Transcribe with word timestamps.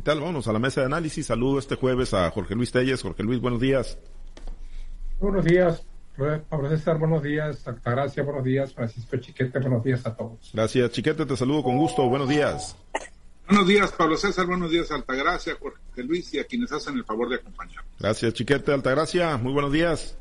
Digital. 0.00 0.20
Vámonos 0.20 0.48
a 0.48 0.52
la 0.54 0.58
mesa 0.58 0.80
de 0.80 0.86
análisis. 0.86 1.26
Saludo 1.26 1.58
este 1.58 1.76
jueves 1.76 2.14
a 2.14 2.30
Jorge 2.30 2.54
Luis 2.54 2.72
Telles. 2.72 3.02
Jorge 3.02 3.22
Luis, 3.22 3.38
buenos 3.38 3.60
días. 3.60 3.98
Buenos 5.18 5.44
días, 5.44 5.84
Pablo 6.48 6.70
César, 6.70 6.96
buenos 6.96 7.22
días, 7.22 7.68
Altagracia, 7.68 8.22
buenos 8.22 8.42
días, 8.42 8.72
Francisco 8.72 9.18
Chiquete, 9.18 9.58
buenos 9.58 9.84
días 9.84 10.06
a 10.06 10.16
todos. 10.16 10.50
Gracias, 10.54 10.92
Chiquete, 10.92 11.26
te 11.26 11.36
saludo 11.36 11.62
con 11.62 11.76
gusto, 11.76 12.08
buenos 12.08 12.26
días. 12.30 12.74
Buenos 13.46 13.68
días, 13.68 13.92
Pablo 13.92 14.16
César, 14.16 14.46
buenos 14.46 14.70
días, 14.70 14.90
Altagracia, 14.90 15.54
Jorge 15.60 16.02
Luis 16.02 16.32
y 16.32 16.38
a 16.38 16.44
quienes 16.44 16.72
hacen 16.72 16.96
el 16.96 17.04
favor 17.04 17.28
de 17.28 17.36
acompañar. 17.36 17.84
Gracias, 17.98 18.32
Chiquete, 18.32 18.72
Altagracia, 18.72 19.36
muy 19.36 19.52
buenos 19.52 19.72
días. 19.72 20.16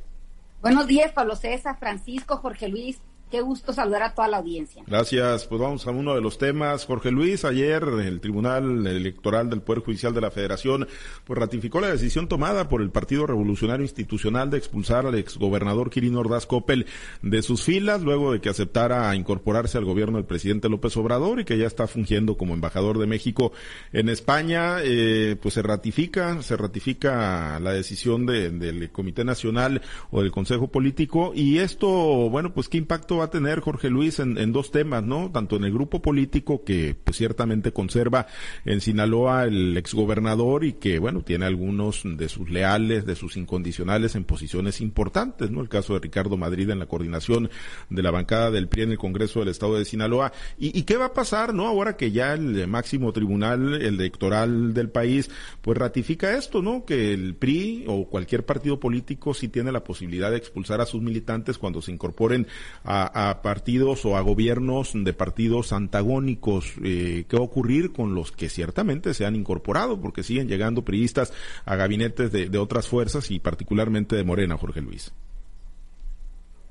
Buenos 0.61 0.88
días, 0.88 1.14
Pablo 1.14 1.38
César, 1.38 1.80
Francisco, 1.80 2.36
Jorge 2.36 2.68
Luis, 2.68 3.00
Qué 3.30 3.41
gusto 3.41 3.73
saludar 3.73 4.02
a 4.02 4.14
toda 4.16 4.27
la 4.27 4.38
audiencia. 4.38 4.84
Gracias. 4.88 5.46
Pues 5.46 5.61
vamos 5.61 5.86
a 5.86 5.91
uno 5.91 6.16
de 6.16 6.21
los 6.21 6.39
temas. 6.39 6.86
Jorge 6.86 7.11
Luis, 7.11 7.46
ayer 7.46 7.84
el 7.84 8.20
Tribunal 8.21 8.88
Electoral 8.88 9.52
del 9.52 9.61
Poder 9.61 9.84
Judicial 9.84 10.16
de 10.16 10.21
la 10.21 10.32
Federación 10.32 10.88
pues 11.25 11.38
ratificó 11.38 11.79
la 11.79 11.92
decisión 11.92 12.28
tomada 12.28 12.70
por 12.70 12.82
el 12.82 12.89
Partido 12.89 13.28
Revolucionario 13.28 13.84
Institucional 13.84 14.50
de 14.50 14.57
expulsar 14.57 15.06
al 15.06 15.14
exgobernador 15.15 15.92
Quirino 15.92 16.21
Ordaz 16.21 16.47
Coppel 16.47 16.87
de 17.21 17.42
sus 17.43 17.64
filas 17.64 18.01
luego 18.01 18.34
de 18.34 18.42
que 18.42 18.50
aceptara 18.50 19.14
incorporarse 19.15 19.78
al 19.78 19.86
gobierno 19.86 20.18
del 20.18 20.25
presidente 20.25 20.68
López 20.68 20.98
Obrador 20.98 21.39
y 21.39 21.46
que 21.46 21.57
ya 21.57 21.68
está 21.68 21.86
fungiendo 21.86 22.36
como 22.36 22.56
embajador 22.56 22.98
de 22.98 23.06
México 23.06 23.51
en 23.93 24.09
España. 24.09 24.78
Eh, 24.84 25.36
pues 25.39 25.54
se 25.54 25.61
ratifica, 25.61 26.42
se 26.42 26.57
ratifica 26.57 27.59
la 27.59 27.73
decisión 27.73 28.25
del 28.25 28.89
Comité 28.92 29.23
Nacional 29.23 29.84
o 30.09 30.23
del 30.23 30.32
Consejo 30.32 30.70
Político 30.70 31.32
y 31.36 31.59
esto, 31.59 31.89
bueno, 32.30 32.53
pues 32.53 32.70
qué 32.70 32.78
impacto 32.78 33.19
va 33.19 33.25
a 33.25 33.30
tener 33.30 33.59
Jorge 33.59 33.89
Luis 33.89 34.19
en, 34.19 34.52
dos 34.52 34.72
temas, 34.72 35.03
¿no? 35.03 35.31
Tanto 35.31 35.55
en 35.55 35.64
el 35.64 35.73
grupo 35.73 36.02
político 36.02 36.64
que 36.64 36.95
pues, 37.02 37.17
ciertamente 37.17 37.72
conserva 37.72 38.28
en 38.66 38.81
Sinaloa 38.81 39.44
el 39.44 39.78
exgobernador 39.78 40.64
y 40.64 40.73
que, 40.73 41.00
bueno, 41.00 41.22
tiene 41.22 41.45
algunos 41.45 42.02
de 42.03 42.30
sus 42.30 42.50
leales, 42.50 43.05
de 43.05 43.16
sus 43.16 43.38
incondicionales 43.38 44.16
en 44.16 44.23
posiciones 44.23 44.81
importantes, 44.81 45.52
¿no? 45.52 45.62
El 45.62 45.70
caso 45.70 45.94
de 45.94 46.00
Ricardo 46.00 46.38
Madrid 46.38 46.70
en 46.70 46.80
la 46.80 46.88
coordinación 46.88 47.50
de 47.90 48.03
la 48.03 48.12
bancada 48.12 48.52
del 48.52 48.67
PRI 48.67 48.84
en 48.84 48.92
el 48.92 48.97
Congreso 48.97 49.40
del 49.40 49.50
Estado 49.50 49.78
de 49.78 49.86
Sinaloa. 49.86 50.31
¿Y, 50.58 50.78
y 50.78 50.84
qué 50.84 50.97
va 50.97 51.06
a 51.06 51.14
pasar, 51.14 51.53
no? 51.53 51.67
Ahora 51.67 51.95
que 51.95 52.12
ya 52.12 52.34
el 52.34 52.67
máximo 52.67 53.14
tribunal 53.14 53.81
electoral 53.81 54.73
del 54.73 54.90
país, 54.90 55.30
pues 55.62 55.78
ratifica 55.78 56.36
esto, 56.36 56.62
¿no? 56.62 56.86
Que 56.86 57.14
el 57.14 57.36
PRI 57.36 57.86
o 57.88 58.08
cualquier 58.08 58.45
partido 58.45 58.80
político 58.80 59.34
sí 59.34 59.47
tiene 59.47 59.72
la 59.72 59.84
posibilidad 59.84 60.31
de 60.31 60.38
expulsar 60.38 60.81
a 60.81 60.86
sus 60.86 61.02
militantes 61.02 61.58
cuando 61.58 61.81
se 61.81 61.92
incorporen 61.92 62.47
a, 62.84 63.09
a, 63.14 63.42
partidos 63.42 64.06
o 64.06 64.18
a 64.18 64.22
gobiernos 64.22 64.92
de 64.94 65.14
partidos 65.14 65.74
antagónicos. 65.74 66.74
Eh, 66.84 67.26
¿Qué 67.28 67.38
va 67.38 67.44
a 67.44 67.46
ocurrir 67.46 67.92
con 67.92 68.16
los 68.16 68.32
que 68.32 68.50
ciertamente 68.50 69.14
se 69.14 69.26
han 69.26 69.36
incorporado? 69.36 70.00
Porque 70.00 70.24
siguen 70.24 70.48
llegando 70.48 70.84
priistas 70.84 71.34
a 71.66 71.76
gabinetes 71.76 72.32
de, 72.32 72.58
otras 72.58 72.88
fuerzas 72.88 73.32
y 73.32 73.40
particularmente 73.40 74.16
de 74.16 74.24
Morena, 74.24 74.58
Jorge 74.58 74.82
Luis. 74.82 75.14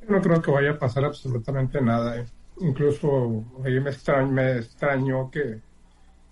No 0.09 0.20
creo 0.20 0.41
que 0.41 0.50
vaya 0.50 0.72
a 0.72 0.78
pasar 0.78 1.05
absolutamente 1.05 1.81
nada. 1.81 2.19
¿eh? 2.19 2.27
Incluso 2.61 3.44
ahí 3.64 3.81
me 3.81 3.91
extraño, 3.91 4.33
me 4.33 4.59
extrañó 4.59 5.31
que 5.31 5.61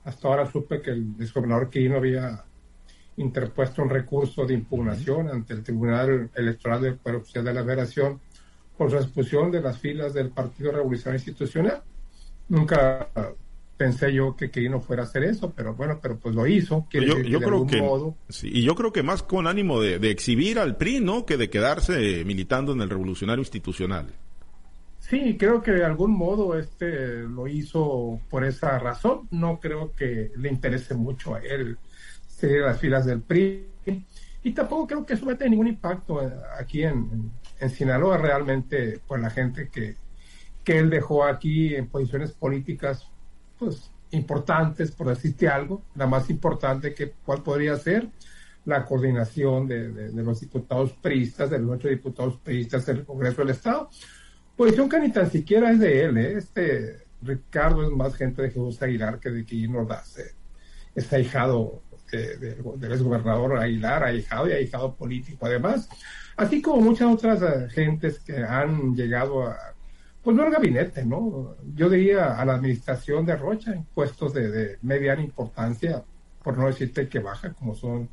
hasta 0.05 0.29
ahora 0.29 0.51
supe 0.51 0.81
que 0.81 0.91
el 0.91 1.15
exgobernador 1.19 1.69
Quirino 1.69 1.97
había 1.97 2.45
interpuesto 3.17 3.83
un 3.83 3.91
recurso 3.91 4.45
de 4.47 4.55
impugnación 4.55 5.29
ante 5.29 5.55
el 5.55 5.62
Tribunal 5.62 6.31
Electoral 6.34 6.83
del 6.83 6.97
Poder 6.97 7.17
Oficial 7.17 7.45
de 7.45 7.55
la 7.55 7.65
Federación 7.65 8.21
por 8.77 8.91
su 8.91 8.96
expulsión 8.96 9.50
de 9.50 9.60
las 9.60 9.78
filas 9.78 10.14
del 10.14 10.30
Partido 10.30 10.72
Revolucionario 10.72 11.19
Institucional. 11.19 11.82
Nunca 12.48 13.08
pensé 13.77 14.12
yo 14.12 14.36
que 14.36 14.50
Quirino 14.50 14.80
fuera 14.80 15.02
a 15.02 15.06
hacer 15.06 15.24
eso, 15.24 15.52
pero 15.55 15.74
bueno, 15.74 15.98
pero 16.00 16.19
pues 16.19 16.34
lo 16.34 16.46
hizo. 16.46 16.86
Yo, 16.91 17.41
creo 17.41 17.66
que, 17.66 17.82
y 18.44 18.62
yo 18.62 18.74
creo 18.74 18.92
que 18.92 19.02
más 19.02 19.22
con 19.22 19.47
ánimo 19.47 19.80
de, 19.80 20.10
exhibir 20.10 20.58
al 20.58 20.77
PRI, 20.77 21.00
¿no? 21.00 21.27
Que 21.27 21.36
de 21.36 21.50
quedarse 21.50 22.24
militando 22.24 22.72
en 22.72 22.80
el 22.80 22.91
Revolucionario 22.91 23.42
Institucional. 23.42 24.06
Sí, 24.98 25.36
creo 25.38 25.62
que 25.62 25.70
de 25.72 25.84
algún 25.84 26.10
modo 26.16 26.59
este 26.59 27.22
lo 27.22 27.47
hizo 27.47 28.20
por 28.28 28.44
esa 28.44 28.78
razón. 28.78 29.28
No 29.31 29.60
creo 29.60 29.92
que 29.94 30.32
le 30.36 30.48
interese 30.48 30.94
mucho 30.94 31.34
a 31.34 31.41
él 31.41 31.78
seguir 32.26 32.62
las 32.62 32.81
filas 32.81 33.06
del 33.06 33.20
PRI. 33.20 33.66
Y 34.42 34.53
tampoco 34.53 34.86
creo 34.86 35.06
que 35.06 35.15
eso 35.15 35.26
va 35.26 35.32
a 35.32 35.36
tener 35.36 35.50
ningún 35.50 35.69
impacto 35.69 36.20
aquí 36.59 36.82
en, 36.82 37.31
en 37.61 37.71
Sinaloa 37.71 38.19
realmente, 38.19 39.00
pues 39.06 39.21
la 39.21 39.31
gente 39.31 39.69
que, 39.69 39.97
que 40.65 40.78
él 40.78 40.91
dejó 40.91 41.25
aquí 41.25 41.75
en 41.75 41.89
posiciones 41.89 42.33
políticas, 42.33 43.06
pues 43.59 43.91
importantes, 44.11 44.91
por 44.93 45.09
decirte 45.09 45.49
algo, 45.49 45.83
la 45.95 46.06
más 46.06 46.31
importante 46.31 46.95
que 46.95 47.12
cuál 47.25 47.43
podría 47.43 47.77
ser 47.77 48.09
la 48.65 48.84
coordinación 48.84 49.69
de, 49.69 49.91
de, 49.91 50.22
los 50.22 50.41
diputados 50.41 50.93
priistas, 50.93 51.50
de 51.50 51.59
los 51.61 51.71
ocho 51.71 51.89
diputados 51.89 52.37
priistas 52.39 52.84
del 52.87 53.05
Congreso 53.05 53.43
del 53.43 53.50
Estado, 53.50 53.89
posición 54.56 54.89
que 54.89 54.99
ni 54.99 55.12
tan 55.12 55.31
siquiera 55.31 55.71
es 55.71 55.78
de 55.78 56.05
él, 56.05 56.19
¿eh? 56.19 56.33
este 56.37 57.06
Ricardo 57.22 57.84
es 57.84 57.91
más 57.91 58.16
gente 58.16 58.43
de 58.43 58.49
Jesús 58.49 58.83
Aguilar 58.83 59.21
que 59.21 59.31
de 59.31 59.45
Quirino 59.45 59.81
Ordaz, 59.81 60.19
eh. 60.19 60.34
es 60.95 61.12
ahijado 61.12 61.83
del 62.11 62.93
exgobernador 62.93 63.59
Aguilar, 63.59 64.05
ahijado 64.05 64.49
y 64.49 64.53
ahijado 64.53 64.94
político 64.94 65.47
además, 65.47 65.89
así 66.37 66.62
como 66.62 66.81
muchas 66.81 67.12
otras 67.12 67.43
eh, 67.43 67.69
gentes 67.71 68.19
que 68.21 68.37
han 68.37 68.94
llegado 68.94 69.47
a, 69.47 69.56
pues 70.27 70.37
no 70.37 70.43
al 70.43 70.50
gabinete, 70.50 71.05
¿no? 71.05 71.55
Yo 71.75 71.89
diría 71.89 72.39
a 72.39 72.45
la 72.45 72.55
administración 72.55 73.25
de 73.25 73.37
Rocha 73.37 73.72
en 73.72 73.84
puestos 73.84 74.34
de, 74.34 74.77
mediana 74.83 75.22
importancia, 75.22 76.03
por 76.43 76.59
no 76.59 76.66
decirte 76.66 77.09
que 77.09 77.21
baja, 77.21 77.53
como 77.53 77.77
son 77.77 78.09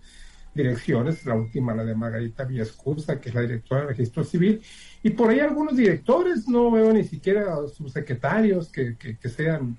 direcciones, 0.53 1.26
la 1.26 1.34
última, 1.34 1.74
la 1.74 1.84
de 1.84 1.96
Margarita 1.96 2.44
Villascursa, 2.44 3.20
que 3.20 3.30
es 3.30 3.36
la 3.36 3.42
directora 3.42 3.82
del 3.82 3.90
registro 3.90 4.24
civil, 4.24 4.62
y 5.02 5.09
por 5.09 5.32
ahí 5.32 5.40
algunos 5.40 5.76
directores, 5.76 6.48
no 6.48 6.70
veo 6.70 6.94
ni 6.94 7.03
siquiera 7.03 7.56
subsecretarios 7.76 8.72
que, 8.72 8.96
que, 8.96 9.18
que 9.18 9.30
sean 9.30 9.78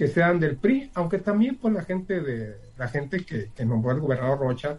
que 0.00 0.08
sean 0.08 0.40
del 0.40 0.56
PRI, 0.56 0.90
aunque 0.94 1.18
también 1.18 1.56
por 1.56 1.72
la 1.72 1.82
gente 1.82 2.22
de 2.22 2.56
la 2.78 2.88
gente 2.88 3.22
que, 3.22 3.50
que 3.54 3.66
nombró 3.66 3.92
el 3.92 4.00
gobernador 4.00 4.38
Rocha, 4.38 4.78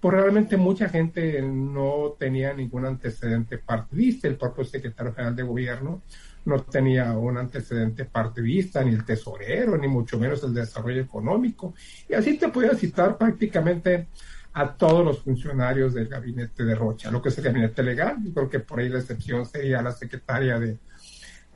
pues 0.00 0.12
realmente 0.12 0.56
mucha 0.56 0.88
gente 0.88 1.40
no 1.40 2.16
tenía 2.18 2.52
ningún 2.52 2.84
antecedente 2.84 3.58
partidista, 3.58 4.26
el 4.26 4.34
propio 4.34 4.64
secretario 4.64 5.14
general 5.14 5.36
de 5.36 5.44
gobierno 5.44 6.02
no 6.46 6.64
tenía 6.64 7.12
un 7.12 7.38
antecedente 7.38 8.06
partidista, 8.06 8.82
ni 8.82 8.90
el 8.92 9.04
tesorero, 9.04 9.78
ni 9.78 9.86
mucho 9.86 10.18
menos 10.18 10.42
el 10.42 10.52
desarrollo 10.52 11.00
económico. 11.00 11.72
Y 12.08 12.14
así 12.14 12.36
te 12.36 12.48
podía 12.48 12.74
citar 12.74 13.16
prácticamente 13.16 14.08
a 14.52 14.72
todos 14.72 15.04
los 15.04 15.22
funcionarios 15.22 15.94
del 15.94 16.08
gabinete 16.08 16.64
de 16.64 16.74
Rocha, 16.74 17.12
lo 17.12 17.22
que 17.22 17.28
es 17.28 17.38
el 17.38 17.44
gabinete 17.44 17.84
legal. 17.84 18.16
Yo 18.20 18.34
creo 18.34 18.50
que 18.50 18.58
por 18.58 18.80
ahí 18.80 18.88
la 18.88 18.98
excepción 18.98 19.46
sería 19.46 19.80
la 19.80 19.92
secretaria 19.92 20.58
de 20.58 20.76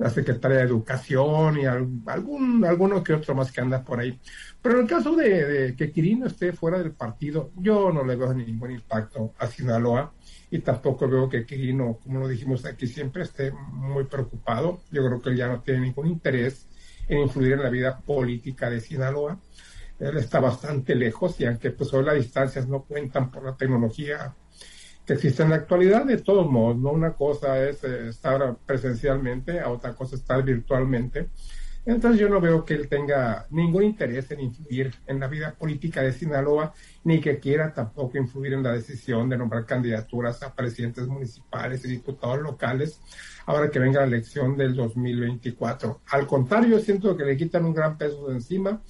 la 0.00 0.08
secretaria 0.08 0.56
de 0.56 0.64
Educación 0.64 1.58
y 1.58 1.66
algún, 1.66 2.64
alguno 2.64 3.04
que 3.04 3.12
otro 3.12 3.34
más 3.34 3.52
que 3.52 3.60
anda 3.60 3.84
por 3.84 4.00
ahí. 4.00 4.18
Pero 4.62 4.76
en 4.76 4.82
el 4.82 4.88
caso 4.88 5.14
de, 5.14 5.74
que 5.76 5.92
Quirino 5.92 6.26
esté 6.26 6.54
fuera 6.54 6.78
del 6.78 6.92
partido, 6.92 7.50
yo 7.56 7.92
no 7.92 8.02
le 8.02 8.16
veo 8.16 8.32
ningún 8.32 8.70
impacto 8.70 9.34
a 9.38 9.46
Sinaloa 9.46 10.14
y 10.50 10.60
tampoco 10.60 11.06
veo 11.06 11.28
que 11.28 11.44
Quirino, 11.44 11.98
como 12.02 12.20
lo 12.20 12.28
dijimos 12.28 12.64
aquí, 12.64 12.86
siempre 12.86 13.24
esté 13.24 13.52
muy 13.52 14.04
preocupado. 14.04 14.80
Yo 14.90 15.04
creo 15.04 15.20
que 15.20 15.28
él 15.28 15.36
ya 15.36 15.48
no 15.48 15.60
tiene 15.60 15.80
ningún 15.80 16.06
interés 16.06 16.66
en 17.06 17.18
influir 17.18 17.52
en 17.52 17.62
la 17.62 17.68
vida 17.68 17.98
política 17.98 18.70
de 18.70 18.80
Sinaloa. 18.80 19.38
Él 19.98 20.16
está 20.16 20.40
bastante 20.40 20.94
lejos 20.94 21.38
y 21.40 21.44
aunque 21.44 21.72
pues 21.72 21.92
hoy 21.92 22.06
las 22.06 22.14
distancias 22.14 22.66
no 22.66 22.84
cuentan 22.84 23.30
por 23.30 23.44
la 23.44 23.54
tecnología 23.54 24.34
que 25.06 25.14
existe 25.14 25.42
en 25.42 25.50
la 25.50 25.56
actualidad, 25.56 26.04
de 26.04 26.18
todos 26.18 26.50
modos, 26.50 26.76
¿no? 26.76 26.90
Una 26.90 27.12
cosa 27.12 27.62
es 27.62 27.82
eh, 27.84 28.08
estar 28.08 28.56
presencialmente, 28.66 29.60
a 29.60 29.68
otra 29.68 29.94
cosa 29.94 30.16
estar 30.16 30.42
virtualmente. 30.42 31.28
Entonces 31.86 32.20
yo 32.20 32.28
no 32.28 32.40
veo 32.40 32.64
que 32.64 32.74
él 32.74 32.88
tenga 32.88 33.46
ningún 33.50 33.84
interés 33.84 34.30
en 34.30 34.40
influir 34.40 34.94
en 35.06 35.18
la 35.18 35.28
vida 35.28 35.54
política 35.58 36.02
de 36.02 36.12
Sinaloa, 36.12 36.74
ni 37.04 37.20
que 37.20 37.38
quiera 37.38 37.72
tampoco 37.72 38.18
influir 38.18 38.52
en 38.52 38.62
la 38.62 38.72
decisión 38.72 39.30
de 39.30 39.38
nombrar 39.38 39.64
candidaturas 39.64 40.42
a 40.42 40.54
presidentes 40.54 41.06
municipales 41.06 41.84
y 41.84 41.88
diputados 41.88 42.42
locales 42.42 43.00
ahora 43.46 43.70
que 43.70 43.78
venga 43.78 44.00
la 44.00 44.06
elección 44.06 44.56
del 44.56 44.74
2024. 44.74 46.02
Al 46.10 46.26
contrario, 46.26 46.78
siento 46.78 47.16
que 47.16 47.24
le 47.24 47.36
quitan 47.36 47.64
un 47.64 47.74
gran 47.74 47.96
peso 47.96 48.28
de 48.28 48.34
encima 48.34 48.82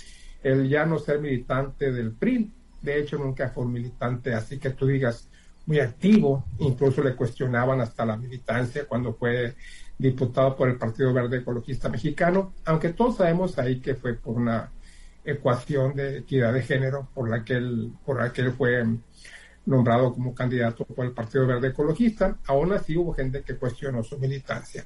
el 0.42 0.68
ya 0.68 0.84
no 0.84 0.98
ser 0.98 1.20
militante 1.20 1.92
del 1.92 2.12
PRI. 2.12 2.52
De 2.82 2.98
hecho, 2.98 3.18
nunca 3.18 3.50
fue 3.50 3.66
militante, 3.66 4.34
así 4.34 4.58
que 4.58 4.70
tú 4.70 4.86
digas, 4.86 5.28
muy 5.66 5.80
activo, 5.80 6.44
incluso 6.58 7.02
le 7.02 7.14
cuestionaban 7.14 7.80
hasta 7.80 8.04
la 8.04 8.16
militancia 8.16 8.86
cuando 8.86 9.14
fue 9.14 9.54
diputado 9.98 10.56
por 10.56 10.68
el 10.68 10.78
Partido 10.78 11.12
Verde 11.12 11.38
Ecologista 11.38 11.88
Mexicano, 11.88 12.54
aunque 12.64 12.90
todos 12.90 13.16
sabemos 13.16 13.58
ahí 13.58 13.80
que 13.80 13.94
fue 13.94 14.14
por 14.14 14.36
una 14.36 14.70
ecuación 15.24 15.94
de 15.94 16.18
equidad 16.18 16.54
de 16.54 16.62
género 16.62 17.08
por 17.14 17.28
la 17.28 17.44
que 17.44 17.54
él, 17.54 17.92
por 18.04 18.18
la 18.20 18.32
que 18.32 18.40
él 18.40 18.52
fue 18.52 18.84
nombrado 19.66 20.12
como 20.12 20.34
candidato 20.34 20.84
por 20.84 21.04
el 21.04 21.12
Partido 21.12 21.46
Verde 21.46 21.68
Ecologista, 21.68 22.38
aún 22.46 22.72
así 22.72 22.96
hubo 22.96 23.12
gente 23.12 23.42
que 23.42 23.56
cuestionó 23.56 24.02
su 24.02 24.18
militancia. 24.18 24.84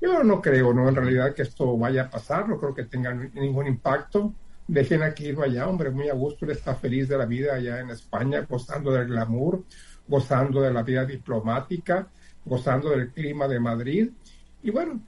Yo 0.00 0.22
no 0.24 0.42
creo, 0.42 0.74
¿no? 0.74 0.88
En 0.88 0.96
realidad 0.96 1.34
que 1.34 1.42
esto 1.42 1.76
vaya 1.78 2.02
a 2.02 2.10
pasar, 2.10 2.48
no 2.48 2.58
creo 2.58 2.74
que 2.74 2.84
tenga 2.84 3.14
ningún 3.14 3.66
impacto. 3.66 4.34
dejen 4.68 5.02
aquí 5.02 5.26
irlo 5.28 5.44
allá, 5.44 5.68
hombre, 5.68 5.90
muy 5.90 6.08
a 6.08 6.14
gusto, 6.14 6.44
él 6.44 6.50
está 6.50 6.74
feliz 6.74 7.08
de 7.08 7.16
la 7.16 7.24
vida 7.24 7.54
allá 7.54 7.80
en 7.80 7.90
España, 7.90 8.44
gozando 8.48 8.90
del 8.90 9.06
glamour, 9.06 9.62
gozando 10.08 10.60
de 10.62 10.72
la 10.72 10.82
vida 10.82 11.04
diplomática, 11.04 12.08
gozando 12.44 12.90
del 12.90 13.10
clima 13.10 13.48
de 13.48 13.60
Madrid. 13.60 14.10
Y 14.62 14.70
bueno, 14.70 15.00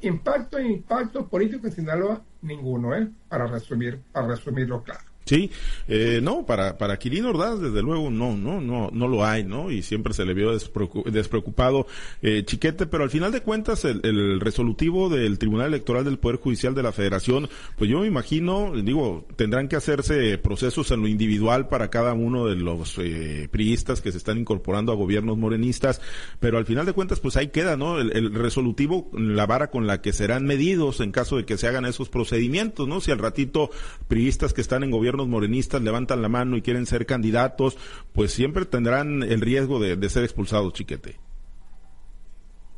impacto 0.00 0.58
e 0.58 0.66
impacto 0.66 1.26
político 1.28 1.66
en 1.66 1.72
Sinaloa, 1.72 2.22
ninguno, 2.42 2.94
¿eh? 2.94 3.08
Para 3.28 3.46
resumir, 3.46 4.00
para 4.12 4.28
resumirlo 4.28 4.82
claro. 4.82 5.05
Sí, 5.26 5.50
eh, 5.88 6.20
no, 6.22 6.46
para, 6.46 6.78
para 6.78 7.00
Quirino 7.00 7.30
Ordaz, 7.30 7.60
desde 7.60 7.82
luego, 7.82 8.10
no, 8.12 8.36
no, 8.36 8.60
no, 8.60 8.90
no 8.92 9.08
lo 9.08 9.24
hay, 9.24 9.42
¿no? 9.42 9.72
Y 9.72 9.82
siempre 9.82 10.14
se 10.14 10.24
le 10.24 10.34
vio 10.34 10.52
despreocupado, 10.52 11.88
eh, 12.22 12.44
Chiquete, 12.44 12.86
pero 12.86 13.02
al 13.02 13.10
final 13.10 13.32
de 13.32 13.40
cuentas, 13.40 13.84
el, 13.84 14.02
el, 14.04 14.38
resolutivo 14.38 15.08
del 15.08 15.40
Tribunal 15.40 15.66
Electoral 15.66 16.04
del 16.04 16.20
Poder 16.20 16.38
Judicial 16.38 16.76
de 16.76 16.84
la 16.84 16.92
Federación, 16.92 17.48
pues 17.76 17.90
yo 17.90 18.02
me 18.02 18.06
imagino, 18.06 18.70
digo, 18.80 19.26
tendrán 19.34 19.66
que 19.66 19.74
hacerse 19.74 20.38
procesos 20.38 20.92
en 20.92 21.00
lo 21.00 21.08
individual 21.08 21.66
para 21.66 21.90
cada 21.90 22.14
uno 22.14 22.46
de 22.46 22.54
los 22.54 22.96
eh, 22.98 23.48
priistas 23.50 24.00
que 24.00 24.12
se 24.12 24.18
están 24.18 24.38
incorporando 24.38 24.92
a 24.92 24.94
gobiernos 24.94 25.36
morenistas, 25.36 26.00
pero 26.38 26.56
al 26.56 26.66
final 26.66 26.86
de 26.86 26.92
cuentas, 26.92 27.18
pues 27.18 27.36
ahí 27.36 27.48
queda, 27.48 27.76
¿no? 27.76 27.98
El, 27.98 28.32
resolutivo, 28.32 29.10
la 29.12 29.46
vara 29.46 29.70
con 29.70 29.88
la 29.88 30.00
que 30.02 30.12
serán 30.12 30.44
medidos 30.44 31.00
en 31.00 31.10
caso 31.10 31.36
de 31.36 31.44
que 31.44 31.58
se 31.58 31.66
hagan 31.66 31.84
esos 31.84 32.08
procedimientos, 32.08 32.86
¿no? 32.86 33.00
Si 33.00 33.10
al 33.10 33.18
ratito 33.18 33.70
priistas 34.06 34.52
que 34.52 34.60
están 34.60 34.84
en 34.84 34.92
gobierno 34.92 35.15
morenistas 35.24 35.82
levantan 35.82 36.22
la 36.22 36.28
mano 36.28 36.56
y 36.56 36.62
quieren 36.62 36.86
ser 36.86 37.06
candidatos, 37.06 37.78
pues 38.12 38.32
siempre 38.32 38.64
tendrán 38.66 39.22
el 39.22 39.40
riesgo 39.40 39.80
de, 39.80 40.08
ser 40.10 40.24
expulsados, 40.24 40.72
chiquete. 40.72 41.16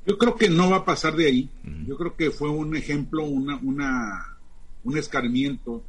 Yo 0.06 0.16
creo 0.16 0.36
que 0.36 0.48
no 0.48 0.70
va 0.70 0.76
a 0.78 0.84
pasar 0.84 1.16
de 1.16 1.26
ahí. 1.26 1.50
Yo 1.86 1.96
creo 1.96 2.16
que 2.16 2.30
fue 2.30 2.48
un 2.50 2.76
ejemplo, 2.76 3.24
una, 3.24 3.56
una, 3.56 4.38
un 4.84 4.96
escarmiento 4.96 5.82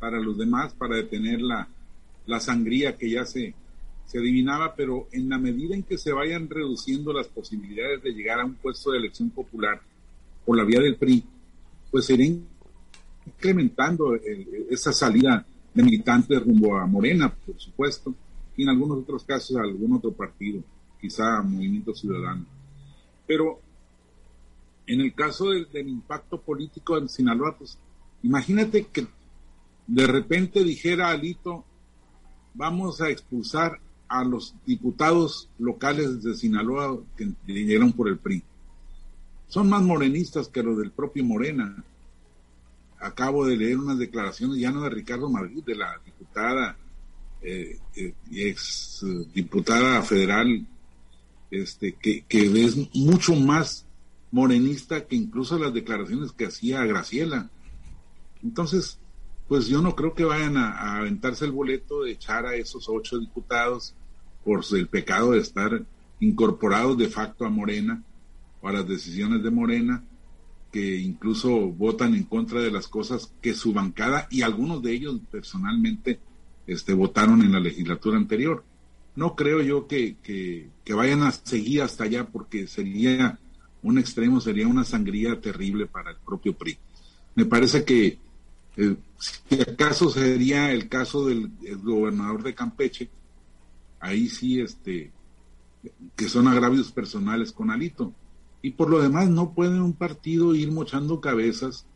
para 0.00 0.20
los 0.20 0.36
demás, 0.36 0.74
para 0.74 0.96
detener 0.96 1.40
la, 1.40 1.68
la 2.26 2.40
sangría 2.40 2.98
que 2.98 3.10
ya 3.10 3.24
se, 3.24 3.54
se 4.06 4.18
adivinaba, 4.18 4.74
pero 4.74 5.08
en 5.12 5.28
la 5.28 5.38
medida 5.38 5.74
en 5.74 5.82
que 5.82 5.98
se 5.98 6.12
vayan 6.12 6.48
reduciendo 6.48 7.12
las 7.12 7.28
posibilidades 7.28 8.02
de 8.02 8.12
llegar 8.12 8.40
a 8.40 8.44
un 8.44 8.54
puesto 8.54 8.92
de 8.92 8.98
elección 8.98 9.30
popular 9.30 9.80
por 10.44 10.56
la 10.56 10.64
vía 10.64 10.80
del 10.80 10.96
PRI, 10.96 11.24
pues 11.90 12.06
se 12.06 12.14
irán 12.14 12.46
incrementando 13.26 14.14
esa 14.70 14.92
salida 14.92 15.44
de 15.76 15.82
militantes 15.82 16.42
rumbo 16.42 16.78
a 16.78 16.86
Morena, 16.86 17.28
por 17.28 17.60
supuesto, 17.60 18.14
y 18.56 18.62
en 18.62 18.70
algunos 18.70 18.98
otros 18.98 19.24
casos 19.24 19.58
a 19.58 19.60
algún 19.60 19.92
otro 19.92 20.10
partido, 20.10 20.62
quizá 20.98 21.42
Movimiento 21.42 21.94
Ciudadano. 21.94 22.46
Pero 23.26 23.60
en 24.86 25.02
el 25.02 25.14
caso 25.14 25.50
del, 25.50 25.68
impacto 25.86 26.40
político 26.40 26.96
en 26.96 27.10
Sinaloa, 27.10 27.58
pues 27.58 27.78
imagínate 28.22 28.86
que 28.86 29.06
de 29.86 30.06
repente 30.06 30.64
dijera 30.64 31.10
Alito, 31.10 31.64
vamos 32.54 33.02
a 33.02 33.10
expulsar 33.10 33.78
a 34.08 34.24
los 34.24 34.54
diputados 34.64 35.50
locales 35.58 36.22
de 36.22 36.34
Sinaloa 36.34 36.98
que 37.18 37.28
vinieron 37.44 37.92
por 37.92 38.08
el 38.08 38.16
PRI. 38.16 38.42
Son 39.48 39.68
más 39.68 39.82
morenistas 39.82 40.48
que 40.48 40.62
los 40.62 40.78
del 40.78 40.90
propio 40.90 41.22
Morena 41.22 41.84
acabo 43.00 43.46
de 43.46 43.56
leer 43.56 43.78
unas 43.78 43.98
declaraciones 43.98 44.58
ya 44.58 44.70
no 44.70 44.82
de 44.82 44.90
Ricardo 44.90 45.28
Madrid, 45.28 45.62
de 45.64 45.74
la 45.74 46.00
diputada, 46.04 46.76
eh, 47.42 47.78
eh, 47.94 48.14
ex 48.32 49.04
diputada 49.34 50.02
federal, 50.02 50.66
este, 51.50 51.94
que, 51.94 52.24
que 52.26 52.64
es 52.64 52.76
mucho 52.94 53.34
más 53.34 53.86
morenista 54.30 55.06
que 55.06 55.16
incluso 55.16 55.58
las 55.58 55.72
declaraciones 55.72 56.32
que 56.32 56.46
hacía 56.46 56.84
Graciela. 56.84 57.48
Entonces, 58.42 58.98
pues 59.48 59.66
yo 59.66 59.80
no 59.80 59.94
creo 59.94 60.14
que 60.14 60.24
vayan 60.24 60.56
a, 60.56 60.72
a, 60.72 60.96
aventarse 60.98 61.44
el 61.44 61.52
boleto 61.52 62.02
de 62.02 62.12
echar 62.12 62.46
a 62.46 62.56
esos 62.56 62.88
ocho 62.88 63.18
diputados 63.18 63.94
por 64.44 64.64
el 64.72 64.88
pecado 64.88 65.32
de 65.32 65.40
estar 65.40 65.84
incorporados 66.20 66.96
de 66.98 67.08
facto 67.08 67.44
a 67.44 67.50
Morena 67.50 68.02
o 68.60 68.68
a 68.68 68.72
las 68.72 68.88
decisiones 68.88 69.42
de 69.42 69.50
Morena 69.50 70.02
que 70.70 70.96
incluso 70.98 71.50
votan 71.72 72.14
en 72.14 72.24
contra 72.24 72.60
de 72.60 72.70
las 72.70 72.88
cosas 72.88 73.32
que 73.40 73.54
su 73.54 73.72
bancada 73.72 74.28
y 74.30 74.42
algunos 74.42 74.82
de 74.82 74.92
ellos 74.92 75.20
personalmente 75.30 76.20
este, 76.66 76.92
votaron 76.92 77.42
en 77.42 77.52
la 77.52 77.60
legislatura 77.60 78.16
anterior. 78.16 78.64
No 79.14 79.34
creo 79.34 79.62
yo 79.62 79.86
que, 79.86 80.16
que, 80.22 80.94
vayan 80.94 81.22
a 81.22 81.32
seguir 81.32 81.82
hasta 81.82 82.04
allá 82.04 82.26
porque 82.26 82.66
sería 82.66 83.38
un 83.82 83.98
extremo, 83.98 84.40
sería 84.40 84.66
una 84.66 84.84
sangría 84.84 85.40
terrible 85.40 85.86
para 85.86 86.10
el 86.10 86.16
propio 86.18 86.52
PRI. 86.52 86.76
Me 87.34 87.46
parece 87.46 87.84
que 87.84 88.18
eh, 88.76 88.96
si 89.18 89.60
acaso 89.60 90.10
sería 90.10 90.72
el 90.72 90.88
caso 90.88 91.26
del 91.26 91.50
gobernador 91.82 92.42
de 92.42 92.54
Campeche, 92.54 93.08
ahí 94.00 94.28
sí, 94.28 94.60
este, 94.60 95.10
que 96.14 96.28
son 96.28 96.48
agravios 96.48 96.92
personales 96.92 97.52
con 97.52 97.70
Alito 97.70 98.12
y 98.66 98.72
por 98.72 98.90
lo 98.90 99.00
demás, 99.00 99.28
no 99.28 99.52
puede 99.52 99.80
un 99.80 99.92
partido 99.92 100.52
ir 100.52 100.72
mochando 100.72 101.20
cabezas 101.20 101.86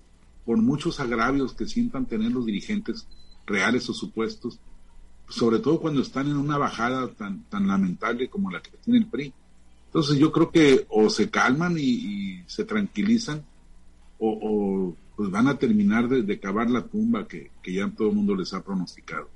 por 0.45 0.57
muchos 0.59 1.01
agravios 1.01 1.53
que 1.53 1.67
sientan 1.67 2.07
tener 2.07 2.31
los 2.31 2.47
dirigentes 2.47 3.09
reales 3.45 3.91
o 3.91 3.93
supuestos, 3.93 4.61
sobre 5.29 5.59
todo 5.59 5.81
cuando 5.81 6.01
están 6.01 6.29
en 6.29 6.37
una 6.37 6.59
bajada 6.59 7.09
tan, 7.09 7.43
tan 7.47 7.67
lamentable 7.67 8.29
como 8.29 8.53
la 8.53 8.63
que 8.63 8.71
tiene 8.85 9.01
el 9.01 9.07
PRI. 9.07 9.35
Entonces 9.87 10.17
yo 10.17 10.31
creo 10.31 10.53
que 10.53 10.87
o 10.91 11.11
se 11.11 11.29
calman 11.29 11.75
y, 11.77 12.45
se 12.47 12.65
tranquilizan 12.65 13.43
o, 14.21 14.95
pues 15.17 15.29
van 15.29 15.49
a 15.49 15.59
terminar 15.59 16.09
de, 16.09 16.23
de 16.23 16.39
cavar 16.39 16.71
la 16.71 16.85
tumba 16.85 17.27
que, 17.27 17.51
que 17.65 17.73
ya 17.73 17.91
todo 17.91 18.11
el 18.11 18.15
mundo 18.15 18.37
les 18.37 18.55
ha 18.55 18.63
pronosticado. 18.63 19.29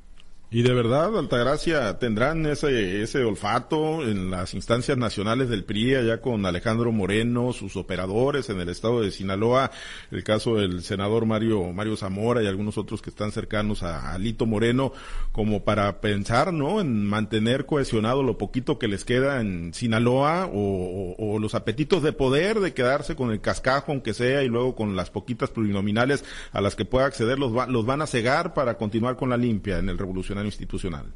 Y 0.55 0.63
de 0.63 0.73
verdad, 0.73 1.19
Altagracia, 1.19 1.99
tendrán 1.99 2.47
ese, 2.47 3.03
ese 3.03 3.25
olfato 3.25 4.05
en 4.05 4.31
las 4.31 4.55
instancias 4.55 4.97
nacionales 4.97 5.49
del 5.49 5.65
PRI, 5.65 5.97
allá 5.97 6.21
con 6.21 6.47
Alejandro 6.47 6.93
Moreno, 6.93 7.53
sus 7.53 7.75
operadores 7.75 8.49
en 8.51 8.61
el 8.61 8.69
estado 8.69 9.01
de 9.01 9.11
Sinaloa, 9.11 9.73
el 10.13 10.23
caso 10.23 10.55
del 10.55 10.85
senador 10.85 11.27
Mario, 11.27 11.73
Mario 11.73 11.97
Zamora 11.97 12.41
y 12.41 12.47
algunos 12.47 12.79
otros 12.79 13.03
que 13.03 13.11
están 13.11 13.33
cercanos 13.33 13.83
a 13.83 14.13
Alito 14.13 14.47
Moreno, 14.47 14.93
como 15.33 15.65
para 15.65 16.01
pensar, 16.01 16.53
¿no? 16.53 16.81
En 16.81 17.05
mantener 17.05 17.67
cohesionado 17.67 18.23
lo 18.23 18.39
poquito 18.39 18.79
que 18.79 18.87
les 18.87 19.05
queda 19.05 19.41
en 19.41 19.75
Sinaloa 19.75 20.49
o, 20.53 21.17
o, 21.19 21.41
los 21.41 21.57
apetitos 21.57 22.01
de 22.05 22.13
poder 22.13 22.61
de 22.61 22.75
quedarse 22.75 23.17
con 23.17 23.33
el 23.33 23.41
cascajo, 23.41 23.91
aunque 23.91 24.15
sea, 24.15 24.45
y 24.45 24.49
luego 24.49 24.77
con 24.77 24.95
las 24.95 25.11
poquitas 25.11 25.51
plurinominales 25.51 26.25
a 26.53 26.61
las 26.61 26.77
que 26.77 26.85
pueda 26.85 27.07
acceder, 27.07 27.41
los, 27.41 27.51
los 27.69 27.85
van 27.85 28.03
a 28.03 28.07
cegar 28.07 28.55
para 28.55 28.77
continuar 28.77 29.17
con 29.17 29.31
la 29.31 29.37
limpia 29.37 29.79
en 29.79 29.89
el 29.89 29.99
revolucionario 29.99 30.44
institucional. 30.47 31.13